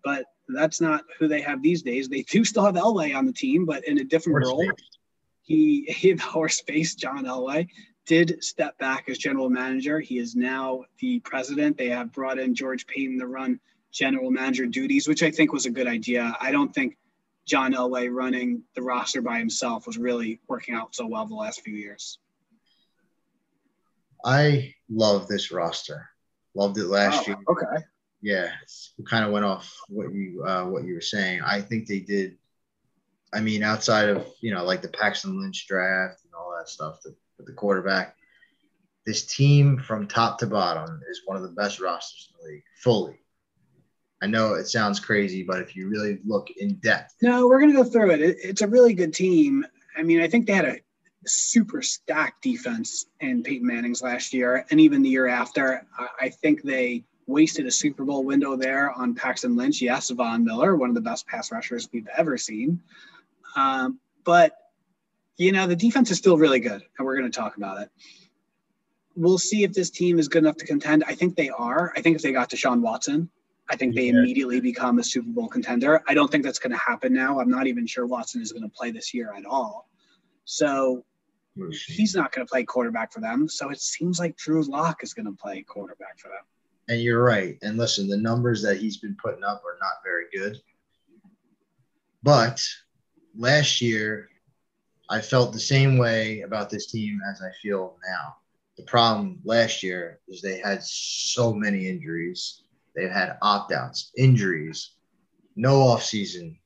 [0.07, 2.09] but that's not who they have these days.
[2.09, 4.61] They do still have Elway on the team, but in a different horse role.
[4.61, 4.99] Face.
[5.42, 7.66] He, he the horse face, John Elway,
[8.07, 9.99] did step back as general manager.
[9.99, 11.77] He is now the president.
[11.77, 13.59] They have brought in George Paton to run
[13.90, 16.37] general manager duties, which I think was a good idea.
[16.40, 16.97] I don't think
[17.45, 21.62] John Elway running the roster by himself was really working out so well the last
[21.62, 22.21] few years.
[24.25, 26.09] I love this roster.
[26.55, 27.38] Loved it last oh, year.
[27.49, 27.85] Okay
[28.22, 28.50] yeah,
[29.09, 31.42] kind of went off what you uh, what you were saying.
[31.42, 32.37] I think they did.
[33.33, 37.00] I mean, outside of you know like the Paxton Lynch draft and all that stuff
[37.02, 38.16] the, with the quarterback,
[39.05, 42.64] this team from top to bottom is one of the best rosters in the league.
[42.83, 43.20] Fully.
[44.22, 47.74] I know it sounds crazy, but if you really look in depth, no, we're gonna
[47.74, 48.20] go through it.
[48.22, 49.64] it it's a really good team.
[49.96, 50.79] I mean, I think they had a
[51.26, 55.87] super stacked defense in Peyton Manning's last year, and even the year after.
[56.20, 59.82] I think they wasted a Super Bowl window there on Paxton Lynch.
[59.82, 62.80] Yes, Von Miller, one of the best pass rushers we've ever seen.
[63.56, 64.56] Um, but
[65.38, 67.90] You know, the defense is still really good, and we're going to talk about it.
[69.16, 71.04] We'll see if this team is good enough to contend.
[71.06, 71.92] I think they are.
[71.94, 73.28] I think if they got Deshaun Watson,
[73.68, 74.12] I think they Yeah.
[74.20, 76.02] immediately become a Super Bowl contender.
[76.08, 77.38] I don't think that's going to happen now.
[77.38, 79.90] I'm not even sure Watson is going to play this year at all.
[80.46, 81.04] So
[81.86, 83.46] he's not going to play quarterback for them.
[83.46, 86.44] So it seems like Drew Lock is going to play quarterback for them.
[86.88, 87.59] And you're right.
[87.62, 90.61] And listen, the numbers that he's been putting up are not very good.
[92.22, 92.62] But
[93.37, 94.29] last year,
[95.09, 98.37] I felt the same way about this team as I feel now.
[98.77, 102.62] The problem last year is they had so many injuries.
[102.94, 104.92] They've had opt outs, injuries,
[105.55, 106.59] no offseason.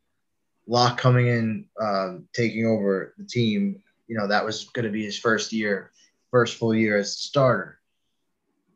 [0.66, 3.82] Lock coming in, um, taking over the team.
[4.08, 5.90] You know, that was going to be his first year,
[6.30, 7.80] first full year as starter.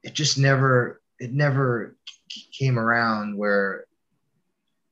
[0.02, 1.96] It just never, it never
[2.52, 3.84] came around where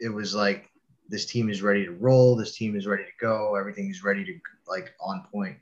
[0.00, 0.68] it was like
[1.08, 4.24] this team is ready to roll, this team is ready to go, everything is ready
[4.24, 5.56] to like on point.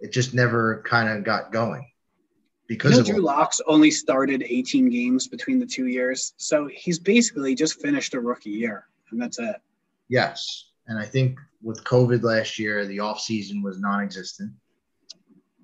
[0.00, 4.42] It just never kind of got going You because know, of Drew Lock's only started
[4.42, 6.34] 18 games between the two years.
[6.36, 9.56] So he's basically just finished a rookie year, and that's it.
[10.08, 10.68] yes.
[10.88, 14.50] And I think with COVID last year, the offseason was non-existent.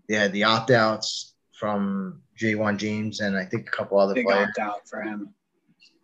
[0.08, 4.48] They had the opt-outs from Ja'Wuan James and I think a couple other Big players.
[4.48, 5.34] opt out for him.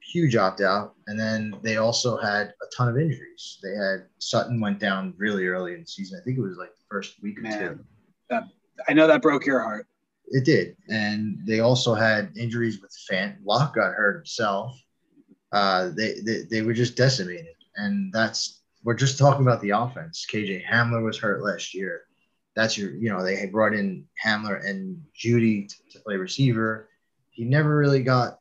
[0.00, 0.94] huge opt out.
[1.06, 3.58] And then they also had a ton of injuries.
[3.62, 6.18] They had Sutton went down really early in the season.
[6.20, 7.78] I think it was like the first week or two.
[8.30, 8.44] That
[8.88, 9.86] I know that broke your heart.
[10.28, 10.76] It did.
[10.88, 13.36] And they also had injuries with Fant.
[13.44, 14.74] Lock got hurt himself.
[15.52, 17.54] Uh, they, they they were just decimated.
[17.76, 20.26] And that's we're just talking about the offense.
[20.30, 22.02] KJ Hamler was hurt last year.
[22.56, 26.88] That's your, you know, they had brought in Hamler and Jeudy to, to play receiver.
[27.30, 28.38] He never really got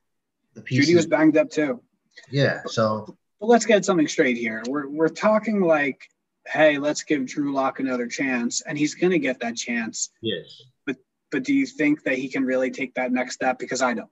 [0.54, 0.88] the pieces.
[0.88, 1.82] Jeudy was banged up too.
[2.30, 2.62] yeah.
[2.68, 4.62] So But let's get something straight here.
[4.70, 6.08] We're we're talking like,
[6.46, 10.12] hey, let's give Drew Lock another chance, and he's gonna get that chance.
[10.22, 10.62] yes.
[10.86, 10.98] But,
[11.32, 13.58] But do you think that he can really take that next step?
[13.58, 14.10] Because I don't.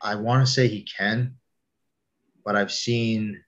[0.00, 1.36] I want to say he can,
[2.44, 3.42] but I've seen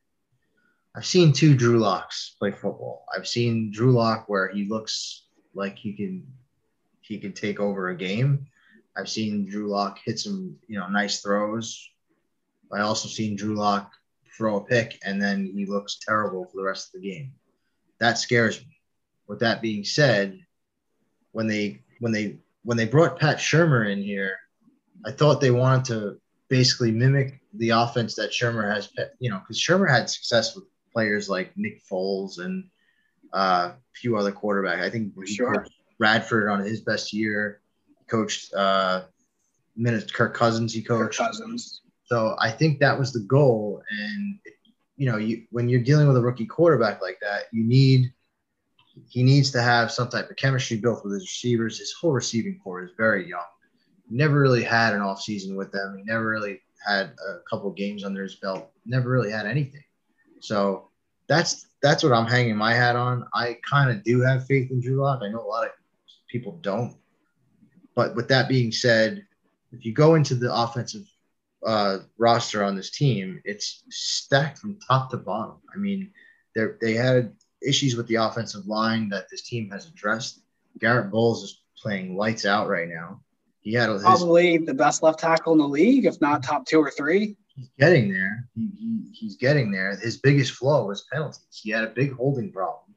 [0.96, 3.04] I've seen two Drew Locks play football.
[3.14, 6.26] I've seen Drew Lock where he looks like he can
[7.00, 8.46] he can take over a game.
[8.96, 11.88] I've seen Drew Lock hit some, you know, nice throws.
[12.72, 13.92] I also seen Drew Lock
[14.36, 17.32] throw a pick and then he looks terrible for the rest of the game.
[17.98, 18.76] That scares me.
[19.28, 20.40] With that being said,
[21.32, 24.36] when they when they when they brought Pat Shurmur in here,
[25.06, 29.58] I thought they wanted to basically mimic the offense that Shurmur has, you know, because
[29.58, 32.64] Shurmur had success with players like Nick Foles and
[33.32, 34.82] uh, a few other quarterbacks.
[34.82, 35.66] I think he Sure.
[35.98, 37.60] Bradford on his best year.
[38.08, 39.02] Coached uh,
[39.76, 40.72] minutes Kirk Cousins.
[40.72, 41.26] He coached Kirk.
[41.26, 41.82] Cousins.
[42.04, 43.82] So I think that was the goal.
[43.90, 44.38] And
[44.96, 48.12] you know, you when you're dealing with a rookie quarterback like that, you need
[49.08, 51.78] he needs to have some type of chemistry built with his receivers.
[51.78, 53.44] His whole receiving core is very young.
[54.10, 55.96] Never really had an off season with them.
[55.96, 58.72] He never really had a couple games under his belt.
[58.84, 59.84] Never really had anything.
[60.40, 60.88] So
[61.28, 63.26] that's that's what I'm hanging my hat on.
[63.32, 65.20] I kind of do have faith in Drew Lock.
[65.22, 65.72] I know a lot of
[66.28, 66.96] people don't.
[67.94, 69.24] But with that being said,
[69.72, 71.06] if you go into the offensive
[71.64, 75.56] uh, roster on this team, it's stacked from top to bottom.
[75.74, 76.10] I mean,
[76.54, 80.40] they they had issues with the offensive line that this team has addressed.
[80.78, 83.20] Garett Bolles is playing lights out right now.
[83.60, 86.78] He had his, Probably the best left tackle in the league, if not top two
[86.78, 87.36] or three.
[87.60, 88.48] He's getting there.
[88.54, 89.94] He, he, he's getting there.
[89.94, 91.44] His biggest flaw was penalties.
[91.50, 92.94] He had a big holding problem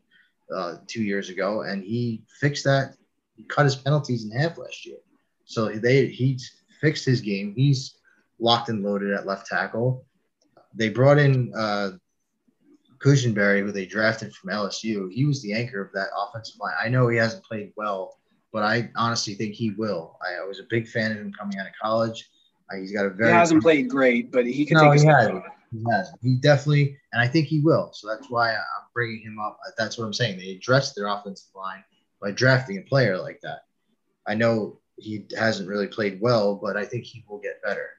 [0.56, 2.95] uh, two years ago, and he fixed that.
[3.36, 4.99] He cut his penalties in half last year.
[5.43, 6.39] So they he
[6.80, 7.54] fixed his game.
[7.58, 7.95] He's
[8.39, 10.06] locked and loaded at left tackle.
[10.73, 11.91] They brought in uh,
[12.99, 15.12] Cushenberry, who they drafted from LSU.
[15.12, 16.76] He was the anchor of that offensive line.
[16.82, 18.17] I know he hasn't played well,
[18.54, 20.17] but I honestly think he will.
[20.26, 22.30] I, I was a big fan of him coming out of college.
[22.80, 25.44] He's got a He very hasn't played great, but he can No, take he hasn't.
[25.72, 26.12] he has.
[26.22, 27.92] He definitely, and I think he will.
[27.94, 28.60] So that's why I'm
[28.94, 29.60] bringing him up.
[29.78, 30.38] That's what I'm saying.
[30.38, 31.84] They addressed their offensive line
[32.22, 33.62] by drafting a player like that.
[34.28, 37.90] I know he hasn't really played well, but I think he will get better.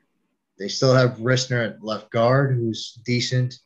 [0.58, 3.58] They still have Risner at left guard, who's decent.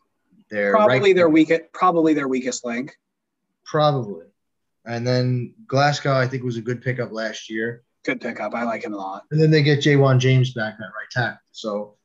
[0.50, 1.62] They're Probably right, their weakest.
[1.72, 2.96] Probably their weakest link.
[3.64, 4.24] probably.
[4.86, 7.82] And then Glasgow, I think, was a good pickup last year.
[8.08, 8.54] Good pickup.
[8.54, 9.24] I like him a lot.
[9.30, 11.40] And then they get Ja'Wuan James back at right tackle.
[11.52, 11.96] So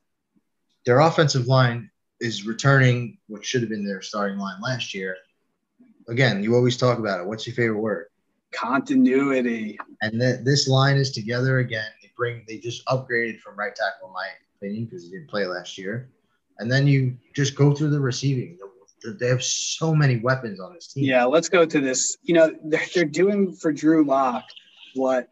[0.84, 1.90] their offensive line
[2.20, 5.16] is returning what should have been their starting line last year.
[6.06, 7.26] Again, you always talk about it.
[7.26, 8.08] What's your favorite word?
[8.52, 9.78] Continuity.
[10.02, 11.88] And th- this line is together again.
[12.02, 14.26] They bring they just upgraded from right tackle, in my
[14.58, 16.10] opinion, because he didn't play last year.
[16.58, 18.58] And then you just go through the receiving.
[19.18, 21.04] They have so many weapons on this team.
[21.04, 22.18] Yeah, let's go to this.
[22.20, 24.44] You know, they're, they're doing for Drew Lock
[24.94, 25.30] what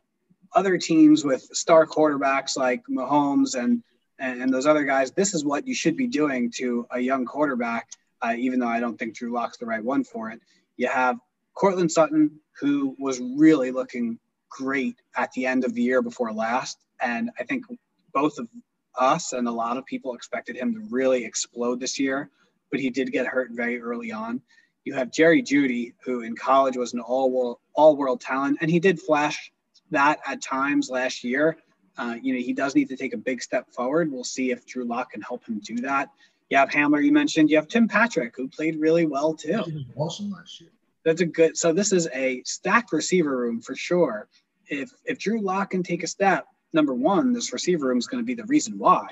[0.54, 3.82] other teams with star quarterbacks like Mahomes and,
[4.18, 7.88] and, those other guys, this is what you should be doing to a young quarterback,
[8.20, 10.40] uh, even though I don't think Drew Lock's the right one for it.
[10.76, 11.18] You have
[11.54, 14.18] Courtland Sutton, who was really looking
[14.50, 16.78] great at the end of the year before last.
[17.00, 17.64] And I think
[18.12, 18.48] both of
[18.98, 22.30] us and a lot of people expected him to really explode this year,
[22.70, 24.40] but he did get hurt very early on.
[24.84, 28.70] You have Jerry Jeudy, who in college was an all world all world talent, and
[28.70, 29.51] he did flash
[29.92, 31.56] that at times last year.
[31.96, 34.10] Uh, you know, he does need to take a big step forward.
[34.10, 36.08] We'll see if Drew Lock can help him do that.
[36.48, 37.50] You have Hamler, you mentioned.
[37.50, 39.62] You have Tim Patrick, who played really well too.
[39.96, 40.70] Awesome last year.
[41.04, 41.56] That's a good.
[41.56, 44.28] So this is a stacked receiver room for sure.
[44.66, 48.22] If if Drew Lock can take a step, number one, this receiver room is going
[48.22, 49.08] to be the reason why.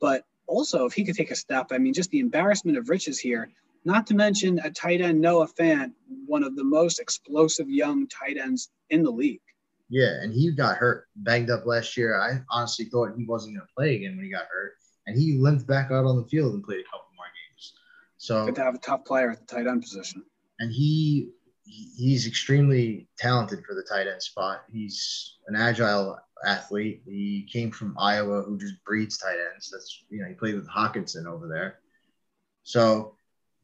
[0.00, 3.18] But also, if he could take a step, I mean, just the embarrassment of riches
[3.18, 3.50] here.
[3.84, 5.92] Not to mention a tight end, Noah Fant,
[6.26, 9.40] one of the most explosive young tight ends in the league.
[9.88, 12.20] Yeah, and he got hurt, banged up last year.
[12.20, 14.72] I honestly thought he wasn't going to play again when he got hurt,
[15.06, 17.72] and he limped back out on the field and played a couple more games.
[18.18, 20.24] So good to have a tough player at the tight end position.
[20.58, 21.30] And he
[21.64, 24.62] he's extremely talented for the tight end spot.
[24.72, 27.02] He's an agile athlete.
[27.06, 29.70] He came from Iowa, who just breeds tight ends.
[29.70, 31.78] That's you know he played with Hockenson over there.
[32.64, 33.16] So,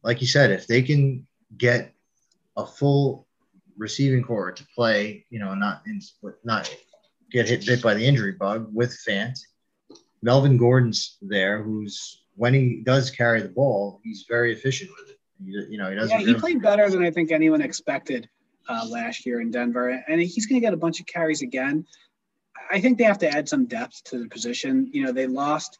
[0.03, 1.93] like you said, if they can get
[2.55, 3.27] a full
[3.77, 6.01] receiving core to play, you know, not in,
[6.43, 6.73] not
[7.31, 9.37] get hit bit by the injury bug with Fant.
[10.21, 15.19] Melvin Gordon's there, who's when he does carry the ball, he's very efficient with it.
[15.43, 16.19] You, you know, he doesn't.
[16.19, 18.29] Yeah, he played better than I think anyone expected
[18.69, 21.85] uh, last year in Denver, and he's going to get a bunch of carries again.
[22.71, 24.89] I think they have to add some depth to the position.
[24.93, 25.79] You know, they lost,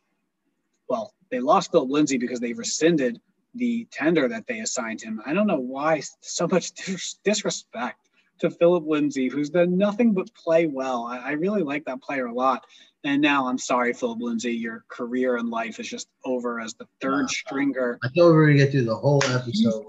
[0.90, 3.20] well, they lost Phil Lindsay because they rescinded
[3.56, 5.22] the tender that they assigned him.
[5.26, 6.72] I don't know why so much
[7.24, 11.06] disrespect to Philip Lindsay, who's done nothing but play well.
[11.06, 12.66] I, I, really like that player a lot.
[13.04, 16.88] And now I'm sorry, Philip Lindsay, your career and life is just over as the
[17.00, 18.00] third stringer.
[18.04, 19.86] I thought we were going to get through the whole episode.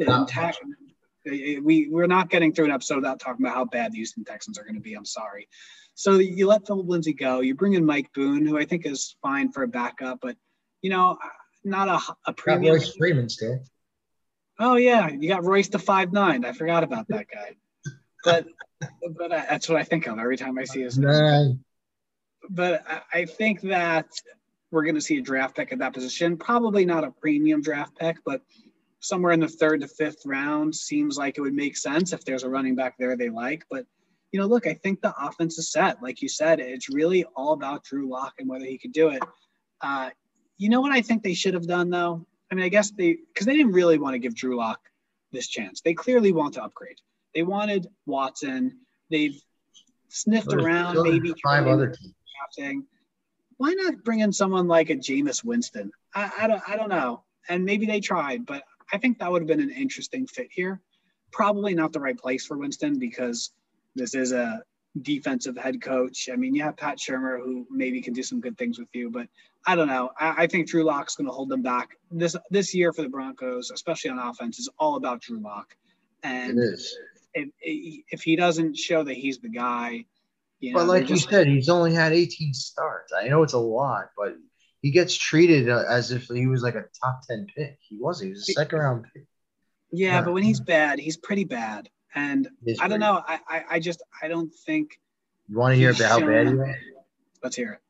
[1.27, 3.97] Eh, eh, we, we're not getting through an episode without talking about how bad the
[3.97, 4.95] Houston Texans are going to be.
[4.95, 5.49] I'm sorry.
[5.95, 7.41] So you let Philip Lindsay go.
[7.41, 10.37] You bring in Mike Boone, who I think is fine for a backup, but
[10.83, 11.17] you know,
[11.65, 12.75] not a, a premium.
[12.75, 13.61] Royce Freeman still.
[14.59, 16.45] Oh yeah, you got Royce to five nine.
[16.45, 17.57] I forgot about that guy.
[18.25, 18.47] But
[19.17, 21.65] but I, that's what I think of every time I see his name.
[22.49, 24.07] But I, I think that
[24.71, 26.37] we're going to see a draft pick at that position.
[26.37, 28.43] Probably not a premium draft pick, but
[29.01, 32.43] somewhere in the third to fifth round seems like it would make sense if there's
[32.43, 33.65] a running back there they like.
[33.71, 33.87] But
[34.33, 36.03] you know, look, I think the offense is set.
[36.03, 39.23] Like you said, it's really all about Drew Lock and whether he could do it.
[39.81, 40.11] Uh,
[40.57, 42.27] you know what I think they should have done though?
[42.51, 44.81] I mean, I guess they because they didn't really want to give Drew Lock
[45.33, 45.81] this chance.
[45.81, 46.99] They clearly want to upgrade.
[47.35, 48.79] They wanted Watson.
[49.11, 49.41] They've
[50.09, 52.15] sniffed around maybe five other teams.
[52.57, 52.85] Drafting.
[53.57, 55.91] Why not bring in someone like a Jameis Winston?
[56.15, 57.25] I, I don't I don't know.
[57.49, 58.63] And maybe they tried, but
[58.93, 60.81] I think that would have been an interesting fit here.
[61.33, 63.51] Probably not the right place for Winston because
[63.95, 64.63] this is a
[65.03, 66.29] defensive head coach.
[66.33, 69.11] I mean, you have Pat Shurmur who maybe can do some good things with you,
[69.11, 69.29] but
[69.67, 70.11] I don't know.
[70.19, 73.09] I, I think Drew Lock's going to hold them back this this year for the
[73.09, 74.59] Broncos, especially on offense.
[74.59, 75.77] Is all about Drew Lock,
[76.23, 76.59] and
[77.35, 80.05] if, if he doesn't show that he's the guy,
[80.61, 83.13] you know, but like you said, he's only had 18 starts.
[83.13, 84.37] I know it's a lot, but
[84.81, 87.79] he gets treated uh, as if he was like a top 10 pick.
[87.89, 88.29] He wasn't.
[88.29, 89.25] He was a second round pick.
[89.91, 91.89] Yeah, but when he's bad, he's pretty bad.
[92.15, 92.49] And
[92.81, 93.23] I don't know.
[93.27, 95.01] I, I, I just I don't think.
[95.49, 96.79] You want to hear about how bad you are?
[97.43, 97.81] Let's hear it.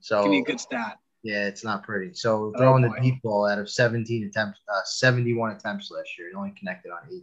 [0.00, 0.98] So give me a good stat.
[1.22, 2.14] Yeah, it's not pretty.
[2.14, 6.28] So oh, throwing the deep ball out of 17 attempts, uh, 71 attempts last year,
[6.28, 7.22] he only connected on 18.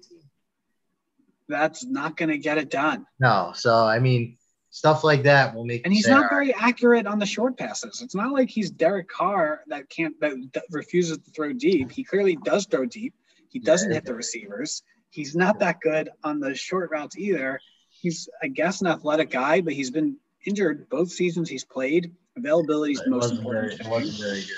[1.47, 3.07] That's not going to get it done.
[3.19, 3.53] No.
[3.55, 4.37] So I mean,
[4.73, 5.85] stuff like that will make.
[5.85, 8.01] And he's not very accurate on the short passes.
[8.01, 11.91] It's not like he's Derek Carr that can't that, that refuses to throw deep.
[11.91, 13.13] He clearly does throw deep.
[13.49, 13.95] He doesn't yeah.
[13.95, 14.83] hit the receivers.
[15.13, 17.59] He's not that good on the short routes either.
[17.91, 22.11] He's, I guess, an athletic guy, but he's been injured both seasons he's played.
[22.35, 23.77] Availability is the most important.
[23.77, 24.49] Very, wasn't very good.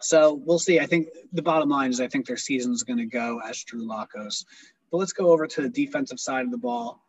[0.00, 0.80] So we'll see.
[0.80, 3.62] I think the bottom line is I think their season is going to go as
[3.62, 4.46] Drew Lockos.
[4.90, 7.02] But let's go over to the defensive side of the ball.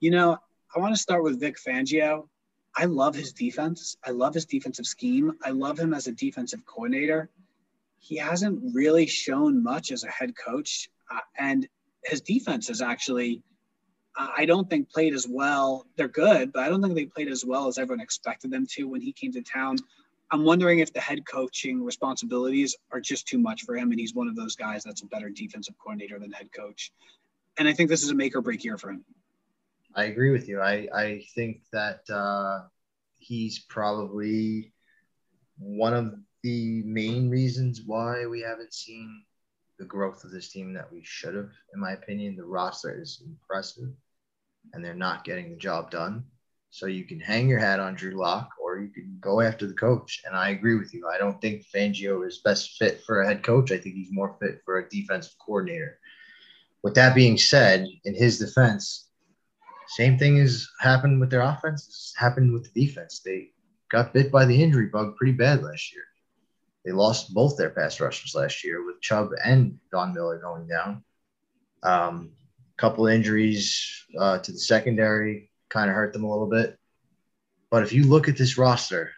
[0.00, 0.38] You know,
[0.74, 2.26] I want to start with Vic Fangio.
[2.74, 3.98] I love his defense.
[4.02, 5.34] I love his defensive scheme.
[5.44, 7.28] I love him as a defensive coordinator.
[7.98, 10.88] He hasn't really shown much as a head coach.
[11.10, 11.68] Uh, and
[12.04, 13.42] his defense is actually,
[14.18, 15.86] uh, I don't think played as well.
[15.96, 18.84] They're good, but I don't think they played as well as everyone expected them to
[18.84, 19.76] when he came to town.
[20.30, 24.14] I'm wondering if the head coaching responsibilities are just too much for him, and he's
[24.14, 26.92] one of those guys that's a better defensive coordinator than head coach.
[27.58, 29.04] And I think this is a make or break year for him.
[29.94, 30.60] I agree with you.
[30.60, 32.66] I I think that uh,
[33.18, 34.72] he's probably
[35.58, 39.24] one of the main reasons why we haven't seen
[39.78, 41.50] the growth of this team that we should have.
[41.74, 43.90] In my opinion, the roster is impressive,
[44.72, 46.24] and they're not getting the job done.
[46.70, 49.74] So you can hang your hat on Drew Lock or you can go after the
[49.74, 50.22] coach.
[50.26, 51.08] And I agree with you.
[51.08, 53.72] I don't think Fangio is best fit for a head coach.
[53.72, 55.98] I think he's more fit for a defensive coordinator.
[56.82, 59.08] With that being said, in his defense,
[59.88, 62.12] same thing has happened with their offense.
[62.18, 63.20] happened with the defense.
[63.24, 63.52] They
[63.90, 66.04] got bit by the injury bug pretty bad last year.
[66.86, 71.02] They lost both their pass rushers last year with Chubb and Von Miller going down.
[71.82, 72.30] Um,
[72.76, 76.78] couple injuries uh, to the secondary kind of hurt them a little bit.
[77.70, 79.10] But if you look at this roster,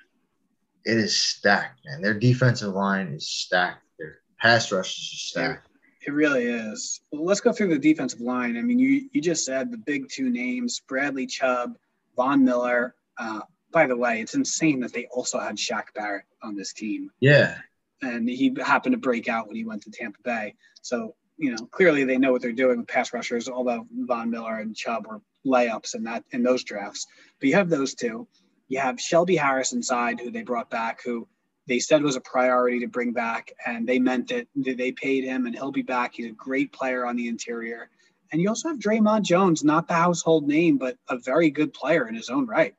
[0.85, 2.01] it is stacked, man.
[2.01, 3.85] Their defensive line is stacked.
[3.99, 5.69] Their pass rush is stacked.
[6.07, 7.03] It really is.
[7.13, 8.57] Well, let's go through the defensive line.
[8.57, 11.77] I mean, you you just said the big two names: Bradley Chubb,
[12.17, 12.95] Von Miller.
[13.19, 13.41] Uh,
[13.73, 17.11] by the way, it's insane that they also had Shaq Barrett on this team.
[17.21, 17.59] Yeah,
[18.03, 20.55] and he happened to break out when he went to Tampa Bay.
[20.83, 23.49] So you know, clearly they know what they're doing with pass rushers.
[23.49, 27.07] Although Von Miller and Chubb were layups in that in those drafts,
[27.41, 28.27] but you have those two.
[28.67, 31.27] You have Shelby Harris inside, who they brought back, who
[31.67, 34.49] they said was a priority to bring back, and they meant it.
[34.55, 36.15] They paid him, and he'll be back.
[36.15, 37.89] He's a great player on the interior.
[38.31, 42.09] And you also have Dre'Mont Jones, not the household name, but a very good player
[42.09, 42.75] in his own right.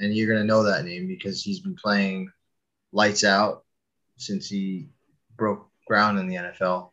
[0.00, 2.30] And you're going to know that name because he's been playing
[2.92, 3.64] lights out
[4.16, 4.88] since he
[5.36, 6.90] broke ground in the NFL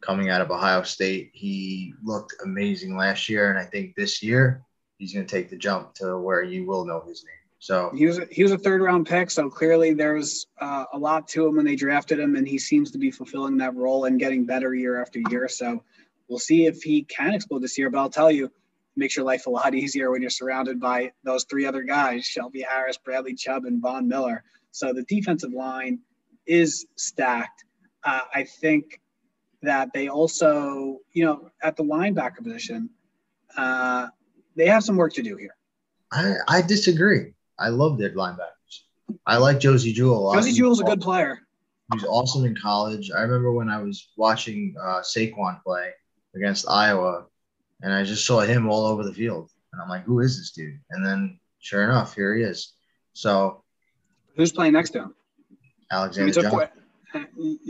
[0.00, 1.30] coming out of Ohio State.
[1.32, 4.62] He looked amazing last year, and I think this year
[4.98, 7.34] he's going to take the jump to where you will know his name.
[7.58, 10.98] So he was a, he was a third round pick, so clearly there's uh, a
[10.98, 14.06] lot to him when they drafted him, and he seems to be fulfilling that role
[14.06, 15.46] and getting better year after year.
[15.46, 15.82] So
[16.26, 17.90] we'll see if he can explode this year.
[17.90, 18.50] But I'll tell you,
[19.00, 22.60] makes your life a lot easier when you're surrounded by those three other guys: Shelby
[22.60, 24.44] Harris, Bradley Chubb, and Von Miller.
[24.70, 25.98] So the defensive line
[26.46, 27.64] is stacked.
[28.04, 29.00] Uh, I think
[29.62, 32.90] that they also, you know, at the linebacker position,
[33.56, 34.08] uh,
[34.56, 35.56] they have some work to do here.
[36.12, 37.34] I, I disagree.
[37.58, 38.84] I love their linebackers.
[39.26, 40.34] I like Josey Jewell a lot.
[40.36, 41.40] Josey Jewell's a good player.
[41.92, 43.10] He's awesome in college.
[43.10, 45.90] I remember when I was watching uh, Saquon play
[46.34, 47.26] against Iowa,
[47.82, 50.50] and I just saw him all over the field, and I'm like, "Who is this
[50.52, 52.72] dude?" And then, sure enough, here he is.
[53.12, 53.62] So,
[54.36, 55.14] who's playing next to him?
[55.90, 56.70] Alexander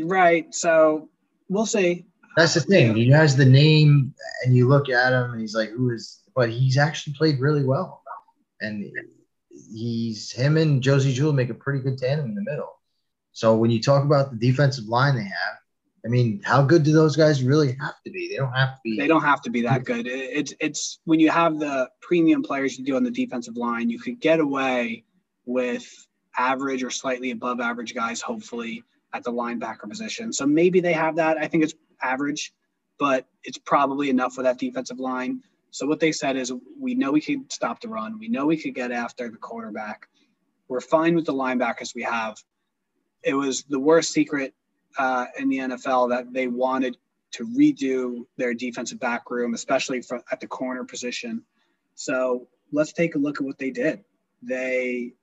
[0.05, 0.55] Right.
[0.55, 1.09] So
[1.49, 2.07] we'll see.
[2.37, 2.95] That's the thing.
[2.95, 6.51] He has the name, and you look at him, and he's like, "Who is?" But
[6.51, 8.03] he's actually played really well,
[8.61, 8.91] and
[9.73, 12.79] he's him and Josey Jewell make a pretty good tandem in the middle.
[13.33, 15.60] So when you talk about the defensive line they have,
[16.05, 18.29] I mean, how good do those guys really have to be?
[18.29, 18.97] They don't have to be.
[18.99, 20.07] They don't have to be that good.
[20.07, 23.99] It's it's when you have the premium players you do on the defensive line, you
[23.99, 25.05] could get away
[25.45, 25.87] with
[26.37, 28.83] average or slightly above average guys, hopefully,
[29.13, 30.33] at the linebacker position.
[30.33, 31.37] So maybe they have that.
[31.39, 32.53] I think it's average,
[32.99, 35.43] but it's probably enough for that defensive line.
[35.71, 38.19] So what they said is we know we can stop the run.
[38.19, 40.09] We know we could get after the quarterback.
[40.69, 42.37] We're fine with the linebackers we have.
[43.23, 44.55] It was the worst secret
[44.99, 46.97] uh, in the NFL that they wanted
[47.33, 51.43] to redo their defensive back room, especially for, at the corner position.
[51.95, 54.05] So let's take a look at what they did.
[54.43, 55.15] They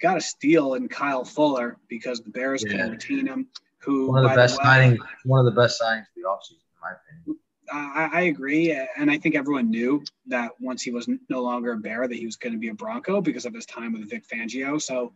[0.00, 2.76] got a steal in Kyle Fuller because the Bears yeah.
[2.76, 3.48] can retain him.
[3.78, 6.58] Who one of the best the way, one of the best signings of the offseason,
[6.58, 7.38] in my opinion.
[7.72, 11.76] I, I, agree, and I think everyone knew that once he was no longer a
[11.76, 14.24] Bear, that he was going to be a Bronco because of his time with Vic
[14.28, 14.80] Fangio.
[14.80, 15.12] So,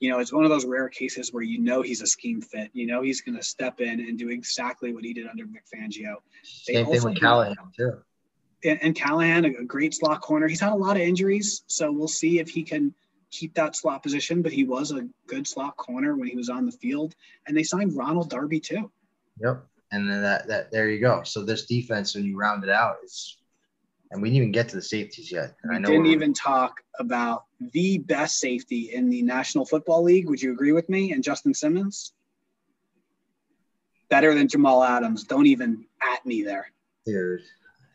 [0.00, 2.70] you know, it's one of those rare cases where you know he's a scheme fit.
[2.72, 5.74] You know he's going to step in and do exactly what he did under McFangio.
[5.74, 6.14] Fangio.
[6.66, 7.98] They Same thing with Callahan too.
[8.64, 10.48] And, and Callahan, a, a great slot corner.
[10.48, 12.94] He's had a lot of injuries, so we'll see if he can–
[13.30, 16.66] keep that slot position, but he was a good slot corner when he was on
[16.66, 17.14] the field.
[17.46, 18.90] And they signed Ronald Darby too.
[19.40, 19.64] Yep.
[19.90, 21.22] And then that that there you go.
[21.22, 23.38] So this defense, when you round it out, is
[24.10, 25.56] and we didn't even get to the safeties yet.
[25.62, 30.04] And we I know didn't even talk about the best safety in the National Football
[30.04, 30.28] League.
[30.28, 31.12] Would you agree with me?
[31.12, 32.12] And Justin Simmons?
[34.08, 35.24] Better than Jamal Adams.
[35.24, 36.70] Don't even at me there.
[37.04, 37.40] Dude.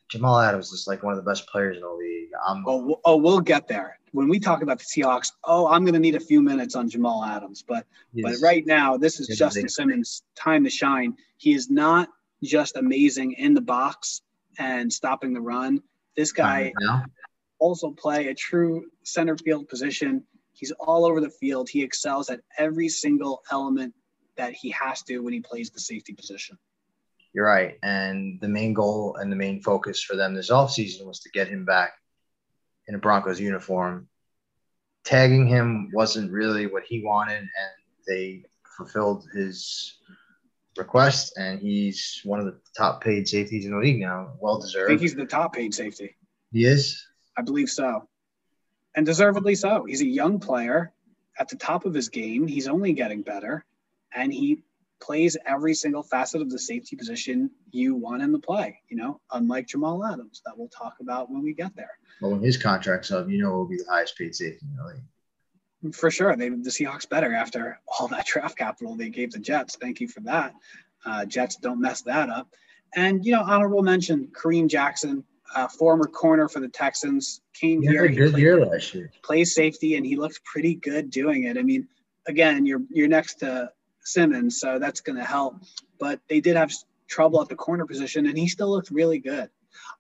[0.10, 2.30] Jamal Adams is like one of the best players in the league.
[2.48, 5.32] I'm, oh, oh, we'll get there when we talk about the Seahawks.
[5.44, 8.40] Oh, I'm going to need a few minutes on Jamal Adams, but yes.
[8.40, 11.16] but right now this is Justin Simmons' time to shine.
[11.38, 12.10] He is not
[12.44, 14.22] just amazing in the box
[14.60, 15.82] and stopping the run.
[16.16, 16.74] This guy
[17.64, 20.24] also play a true center field position.
[20.52, 21.70] He's all over the field.
[21.70, 23.94] He excels at every single element
[24.36, 26.58] that he has to when he plays the safety position.
[27.34, 27.80] You're right.
[27.82, 31.48] And the main goal and the main focus for them this offseason was to get
[31.48, 31.94] him back
[32.88, 34.10] in a Broncos uniform.
[35.06, 37.74] Tagging him wasn't really what he wanted, and
[38.08, 38.44] they
[38.78, 39.98] fulfilled his
[40.78, 44.34] request, and he's one of the top paid safeties in the league now.
[44.40, 44.90] Well deserved.
[44.90, 46.16] I think he's the top paid safety.
[46.52, 47.06] He is?
[47.38, 48.08] I believe so.
[48.96, 49.86] And deservedly so.
[49.86, 50.94] He's a young player
[51.40, 52.48] at the top of his game.
[52.48, 53.66] He's only getting better,
[54.14, 54.64] and he
[55.02, 59.20] plays every single facet of the safety position you want him to play, you know,
[59.32, 61.98] unlike Jamal Adams that we'll talk about when we get there.
[62.22, 64.78] Well, when his contract's up, you know it will be the highest paid safety in
[64.78, 65.96] the league.
[65.96, 66.36] For sure.
[66.38, 69.76] They the Seahawks better after all that draft capital they gave the Jets.
[69.76, 70.54] Thank you for that.
[71.06, 72.48] Uh, Jets don't mess that up.
[72.96, 75.26] And you know, honorable mention, Kareem Jackson,
[75.56, 78.04] uh, former corner for the Texans, came he here.
[78.04, 79.12] Had a good played, year last year.
[79.24, 81.58] Plays safety, and he looked pretty good doing it.
[81.58, 81.88] I mean,
[82.28, 83.72] again, you're you're next to
[84.04, 85.56] Simmons, so that's going to help.
[86.00, 86.74] But they did have
[87.08, 89.50] trouble at the corner position, and he still looked really good.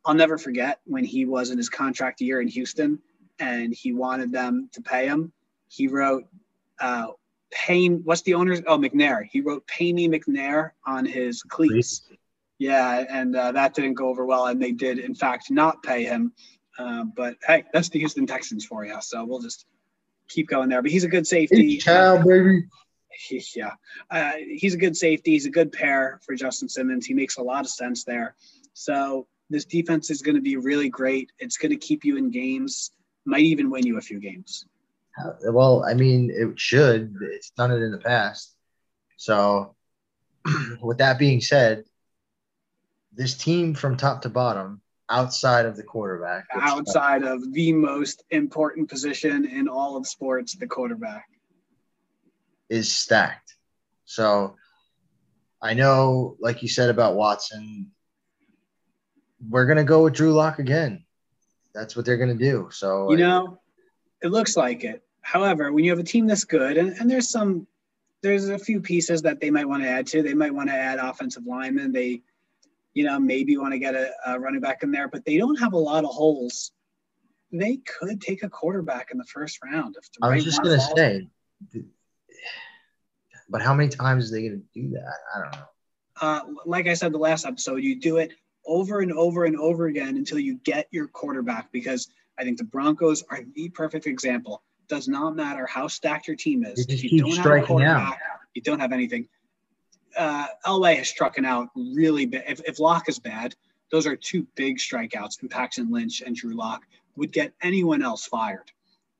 [0.06, 3.00] I'll never forget when he was in his contract year in Houston,
[3.40, 5.32] and he wanted them to pay him.
[5.68, 6.26] He wrote,
[6.80, 7.08] uh,
[7.52, 8.62] "Pay." What's the owner's?
[8.68, 9.26] Oh, McNair.
[9.32, 12.10] He wrote "Pay me McNair" on his cleats.
[12.60, 16.04] Yeah, and uh, that didn't go over well, and they did, in fact, not pay
[16.04, 16.34] him.
[16.78, 18.98] Uh, but hey, that's the Houston Texans for you.
[19.02, 19.66] So we'll just
[20.28, 20.82] keep going there.
[20.82, 21.78] But he's a good safety.
[21.78, 22.64] Child, baby.
[23.56, 23.72] yeah,
[24.10, 25.32] uh, he's a good safety.
[25.32, 27.06] He's a good pair for Justin Simmons.
[27.06, 28.36] He makes a lot of sense there.
[28.74, 31.32] So this defense is going to be really great.
[31.40, 32.92] It's going to keep you in games.
[33.26, 34.66] Might even win you a few games.
[35.22, 37.16] Uh, well, I mean, it should.
[37.22, 38.56] It's done it in the past.
[39.18, 39.76] So,
[40.82, 41.86] with that being said,
[43.16, 48.90] this team from top to bottom, outside of the quarterback, outside of the most important
[48.90, 51.28] position in all of sports, the quarterback
[52.70, 53.56] is stacked.
[54.06, 54.56] So
[55.62, 57.92] I know, like you said about Watson,
[59.50, 61.06] we're gonna go with Drew Lock again.
[61.74, 62.70] That's what they're gonna do.
[62.72, 63.60] So you know,
[64.22, 65.04] it looks like it.
[65.22, 67.66] However, when you have a team that's good, and, and there's some,
[68.22, 70.22] there's a few pieces that they might want to add to.
[70.22, 71.92] They might want to add offensive linemen.
[71.94, 72.22] They,
[72.94, 75.38] you know, maybe you want to get a, a running back in there, but they
[75.38, 76.72] don't have a lot of holes.
[77.52, 79.96] They could take a quarterback in the first round.
[79.98, 81.28] If I was just gonna say,
[83.50, 85.14] but how many times are they going to do that?
[85.36, 85.66] I don't know.
[86.22, 88.34] Uh, like I said the last episode, you do it
[88.66, 92.64] over and over and over again until you get your quarterback because I think the
[92.64, 94.64] Broncos are the perfect example.
[94.88, 96.86] Does not matter how stacked your team is.
[96.88, 98.18] If you don't have a quarterback, out.
[98.54, 99.28] you don't have anything.
[100.18, 102.44] Uh, Elway has struck out really bad.
[102.48, 103.56] If, if Lock is bad,
[103.92, 105.42] those are two big strikeouts.
[105.42, 106.84] And Paxton Lynch and Drew Lock
[107.16, 108.72] would get anyone else fired.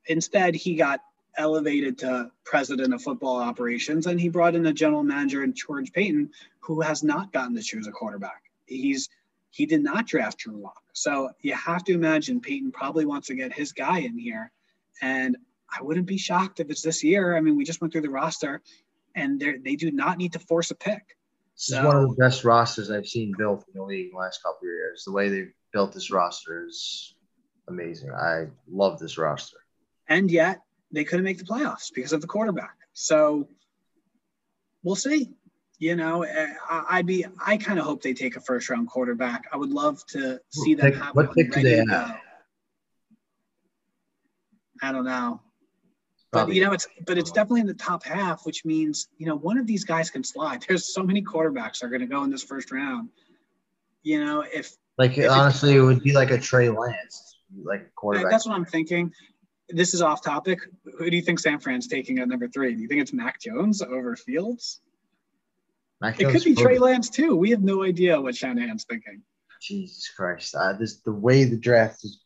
[0.06, 1.00] Instead, he got
[1.36, 5.92] elevated to president of football operations, and he brought in a general manager in George
[5.92, 6.30] Paton,
[6.60, 8.42] who has not gotten to choose a quarterback.
[8.66, 9.08] He's
[9.50, 13.34] he did not draft Drew Lock, so you have to imagine Paton probably wants to
[13.34, 14.50] get his guy in here,
[15.00, 15.36] and
[15.76, 17.36] I wouldn't be shocked if it's this year.
[17.36, 18.62] I mean, we just went through the roster,
[19.14, 21.16] and they they do not need to force a pick.
[21.56, 24.18] This is one of the best rosters I've seen built in the league in the
[24.18, 25.04] last couple of years.
[25.04, 27.14] The way they built this roster is
[27.68, 28.10] amazing.
[28.10, 29.58] I love this roster.
[30.08, 30.60] And yet,
[30.90, 32.76] they couldn't make the playoffs because of the quarterback.
[32.92, 33.48] So
[34.82, 35.30] we'll see.
[35.78, 37.24] You know, eh, I'd be.
[37.44, 39.44] I kind of hope they take a first round quarterback.
[39.52, 42.20] I would love to see them have what pick do they have?
[44.82, 45.40] I don't know.
[46.34, 49.36] But you know, it's but it's definitely in the top half, which means you know
[49.36, 50.64] one of these guys can slide.
[50.68, 53.08] There's so many quarterbacks are going to go in this first round.
[54.02, 57.94] You know, if like if honestly, it, it would be like a Trey Lance, like
[57.94, 58.30] quarterback.
[58.30, 59.12] That's what I'm thinking
[59.68, 60.60] this is off topic.
[60.98, 62.74] Who do you think San Fran's taking at number three?
[62.74, 64.80] Do you think it's Mac Jones over Fields?
[66.00, 67.34] Mac it could be Trey Lance too.
[67.36, 69.22] We have no idea what Shanahan's thinking.
[69.60, 70.54] Jesus Christ!
[70.54, 72.20] Uh, this the way the draft is,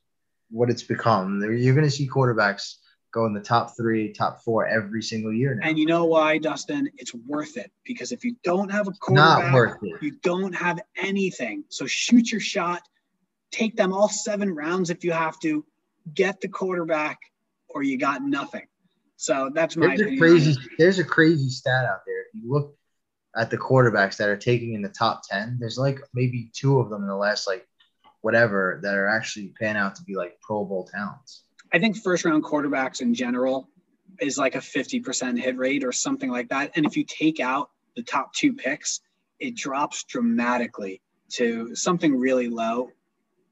[0.51, 1.41] what it's become.
[1.41, 2.77] You're going to see quarterbacks
[3.13, 5.69] go in the top three, top four every single year now.
[5.69, 6.91] And you know why, Dustin?
[6.97, 10.03] It's worth it because if you don't have a quarterback, Not worth it.
[10.03, 11.65] you don't have anything.
[11.69, 12.83] So shoot your shot.
[13.51, 15.65] Take them all seven rounds if you have to
[16.15, 17.19] get the quarterback
[17.69, 18.67] or you got nothing.
[19.17, 20.23] So that's my there's opinion.
[20.23, 22.21] A crazy, there's a crazy stat out there.
[22.21, 22.77] If you look
[23.37, 26.91] at the quarterbacks that are taking in the top 10, there's like maybe two of
[26.91, 27.67] them in the last like
[28.21, 31.45] whatever that are actually pan out to be like Pro Bowl talents.
[31.73, 33.69] I think first round quarterbacks in general
[34.21, 36.73] is like a 50% hit rate or something like that.
[36.75, 39.01] And if you take out the top two picks,
[39.39, 41.01] it drops dramatically
[41.33, 42.91] to something really low.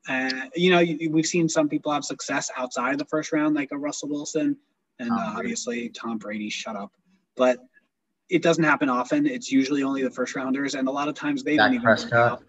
[0.08, 3.70] Uh, you know, we've seen some people have success outside of the first round, like
[3.72, 4.56] a Russell Wilson
[4.98, 6.92] and uh, obviously Tom Brady, shut up.
[7.36, 7.58] But
[8.28, 9.26] it doesn't happen often.
[9.26, 11.84] It's usually only the first rounders, and a lot of times they Dak don't even.
[11.84, 12.42] Prescott.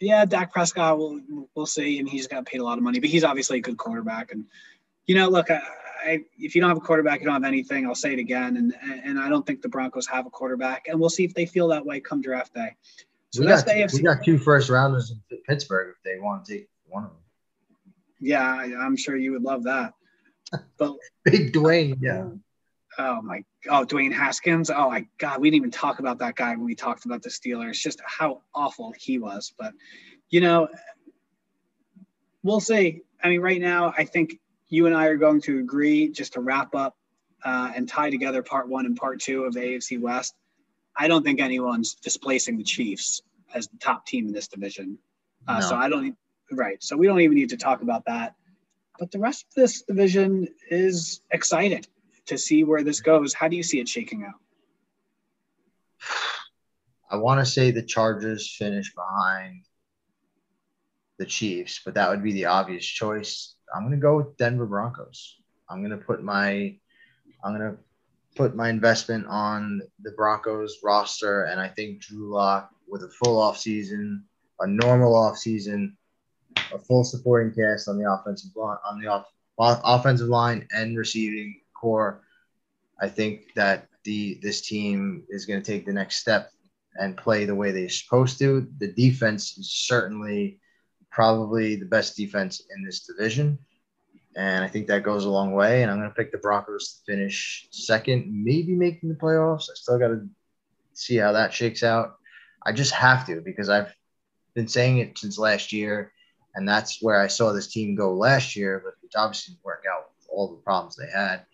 [0.00, 0.98] Yeah, Dak Prescott.
[0.98, 1.20] We'll
[1.54, 3.76] we'll see, and he's got paid a lot of money, but he's obviously a good
[3.76, 4.32] quarterback.
[4.32, 4.44] And
[5.06, 5.60] you know, look, I,
[6.04, 7.86] I, if you don't have a quarterback, you don't have anything.
[7.86, 8.74] I'll say it again, and
[9.04, 11.68] and I don't think the Broncos have a quarterback, and we'll see if they feel
[11.68, 12.76] that way come draft day.
[13.30, 13.94] So we that's got, the AFC.
[13.94, 17.18] We got two first rounders in Pittsburgh if they want to take one of them.
[18.20, 18.44] Yeah,
[18.80, 19.94] I'm sure you would love that.
[20.78, 20.94] But
[21.24, 22.28] big Dwayne, yeah.
[22.98, 24.70] Oh my oh Dwayne Haskins.
[24.70, 27.30] Oh my god, we didn't even talk about that guy when we talked about the
[27.30, 29.52] Steelers, just how awful he was.
[29.58, 29.72] But
[30.30, 30.68] you know,
[32.42, 33.02] we'll see.
[33.22, 34.38] I mean, right now, I think
[34.68, 36.96] you and I are going to agree just to wrap up
[37.44, 40.34] uh, and tie together part one and part two of the AFC West.
[40.96, 43.22] I don't think anyone's displacing the Chiefs
[43.54, 44.98] as the top team in this division.
[45.46, 45.68] Uh, no.
[45.68, 46.16] So I don't,
[46.52, 46.82] right.
[46.82, 48.34] So we don't even need to talk about that.
[48.98, 51.84] But the rest of this division is exciting
[52.28, 53.34] to see where this goes.
[53.34, 54.34] How do you see it shaking out?
[57.10, 59.64] I want to say the Chargers finish behind
[61.18, 63.54] the Chiefs, but that would be the obvious choice.
[63.74, 65.36] I'm going to go with Denver Broncos.
[65.68, 66.76] I'm going to put my
[67.44, 67.78] I'm going to
[68.36, 73.40] put my investment on the Broncos roster, and I think Drew Lock with a full
[73.40, 74.24] off season,
[74.60, 75.96] a normal off season,
[76.72, 79.26] a full supporting cast on the offensive line, on the off,
[79.58, 82.22] offensive line and receiving core.
[83.00, 86.50] I think that the this team is going to take the next step
[86.96, 88.66] and play the way they're supposed to.
[88.78, 90.60] The defense is certainly
[91.10, 93.58] probably the best defense in this division.
[94.36, 95.82] And I think that goes a long way.
[95.82, 99.70] And I'm going to pick the Broncos to finish second, maybe making the playoffs.
[99.70, 100.28] I still got to
[100.92, 102.16] see how that shakes out.
[102.64, 103.94] I just have to because I've
[104.54, 106.12] been saying it since last year.
[106.54, 109.84] And that's where I saw this team go last year, but it obviously didn't work
[109.90, 111.44] out with all the problems they had.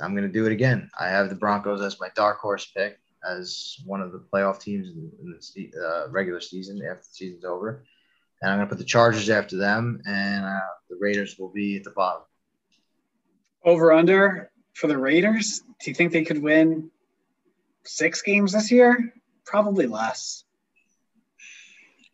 [0.00, 0.90] I'm going to do it again.
[0.98, 4.88] I have the Broncos as my dark horse pick as one of the playoff teams
[4.88, 5.10] in,
[5.54, 7.84] the uh, regular season after the season's over
[8.40, 11.76] and I'm going to put the Chargers after them, and uh, the Raiders will be
[11.76, 12.22] at the bottom.
[13.64, 15.62] Over under for the Raiders?
[15.80, 16.90] Do you think they could win
[17.84, 19.14] six games this year?
[19.44, 20.44] Probably less.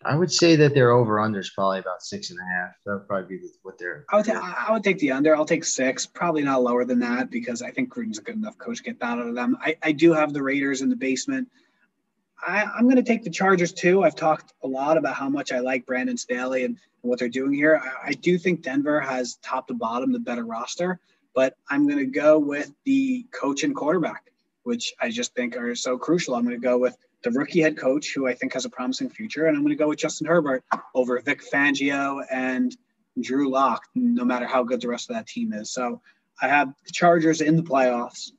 [0.05, 2.71] I would say that their over under is probably about six and a half.
[2.85, 4.05] That would probably be what they're.
[4.11, 5.37] I would, ta- I would take the under.
[5.37, 6.07] I'll take six.
[6.07, 9.01] Probably not lower than that because I think Gruden's a good enough coach to get
[9.01, 9.57] that out of them.
[9.61, 11.49] I, I do have the Raiders in the basement.
[12.45, 14.03] I, am going to take the Chargers too.
[14.03, 17.29] I've talked a lot about how much I like Brandon Staley and, and what they're
[17.29, 17.81] doing here.
[17.83, 20.99] I, I, do think Denver has top to bottom the better roster,
[21.35, 24.33] but I'm going to go with the coach and quarterback,
[24.65, 26.35] which I just think are so crucial.
[26.35, 29.11] I'm going to go with the rookie head coach, who I think has a promising
[29.11, 30.65] future, and I'm going to go with Justin Herbert
[30.95, 32.77] over Vic Fangio and
[33.21, 35.73] Drew Lock, no matter how good the rest of that team is.
[35.73, 36.01] So
[36.41, 38.33] I have the Chargers in the playoffs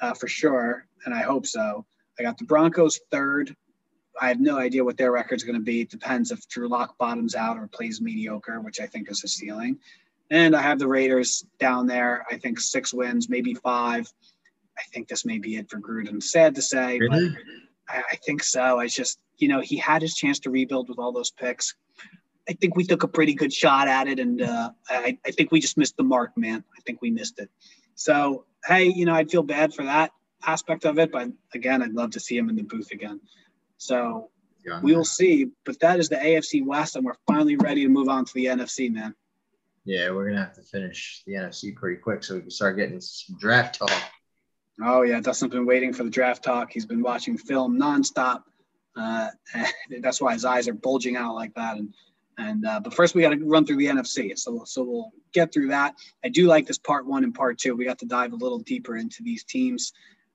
[0.00, 1.84] uh, for sure, and I hope so.
[2.18, 3.54] I got the Broncos third.
[4.20, 5.82] I have no idea what their record's going to be.
[5.82, 9.28] It depends if Drew Lock bottoms out or plays mediocre, which I think is a
[9.28, 9.78] ceiling.
[10.30, 12.24] And I have the Raiders down there.
[12.30, 14.10] I think six wins, maybe five.
[14.78, 16.22] I think this may be it for Gruden.
[16.22, 17.30] Sad to say, really?
[17.30, 17.38] but
[17.88, 18.78] I, I think so.
[18.78, 21.74] I just, you know, he had his chance to rebuild with all those picks.
[22.48, 25.50] I think we took a pretty good shot at it, and uh, I, I think
[25.50, 26.62] we just missed the mark, man.
[26.76, 27.50] I think we missed it.
[27.94, 30.10] So, hey, you know, I'd feel bad for that
[30.46, 33.20] aspect of it, but again, I'd love to see him in the booth again.
[33.78, 34.30] So
[34.64, 35.46] yeah, we will see.
[35.64, 38.46] But that is the AFC West, and we're finally ready to move on to the
[38.46, 39.14] NFC, man.
[39.84, 43.00] Yeah, we're gonna have to finish the NFC pretty quick so we can start getting
[43.00, 43.92] some draft talk.
[44.82, 46.72] Oh yeah, Dustin's been waiting for the draft talk.
[46.72, 48.42] He's been watching film nonstop.
[48.96, 49.28] Uh,
[50.00, 51.76] that's why his eyes are bulging out like that.
[51.76, 51.94] And
[52.36, 54.36] and uh, but first we got to run through the NFC.
[54.38, 55.94] So so we'll get through that.
[56.24, 57.76] I do like this part one and part two.
[57.76, 59.92] We got to dive a little deeper into these teams.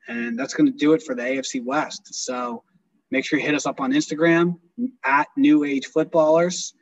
[0.08, 2.14] And that's going to do it for the AFC West.
[2.14, 2.64] So
[3.12, 4.58] make sure you hit us up on Instagram
[5.06, 6.74] at New Age Footballers.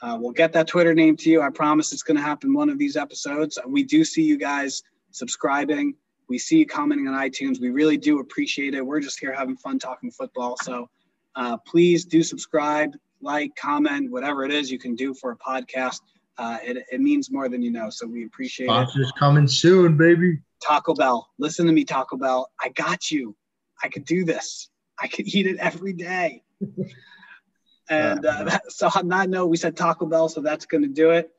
[0.00, 1.42] Uh, we'll get that Twitter name to you.
[1.42, 3.58] I promise it's going to happen one of these episodes.
[3.66, 5.94] We do see you guys subscribing.
[6.28, 7.60] We see you commenting on iTunes.
[7.60, 8.84] We really do appreciate it.
[8.84, 10.56] We're just here having fun talking football.
[10.62, 10.90] So
[11.34, 16.00] uh, please do subscribe, like, comment, whatever it is you can do for a podcast.
[16.36, 17.90] Uh, it, it means more than you know.
[17.90, 19.14] So we appreciate Sponsors it.
[19.18, 20.38] Coming soon, baby.
[20.62, 21.28] Taco Bell.
[21.38, 22.50] Listen to me, Taco Bell.
[22.60, 23.34] I got you.
[23.82, 24.68] I could do this.
[25.00, 26.42] I could eat it every day.
[27.88, 30.88] and uh, that, so on that note, we said Taco Bell, so that's going to
[30.88, 31.30] do it.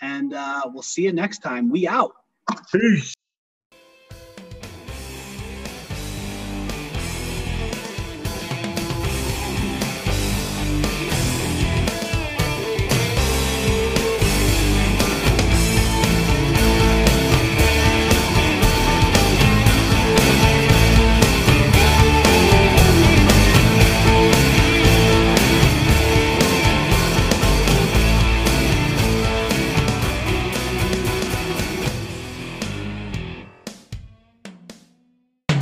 [0.00, 1.70] And uh, we'll see you next time.
[1.70, 2.12] We out.
[2.72, 3.14] Peace.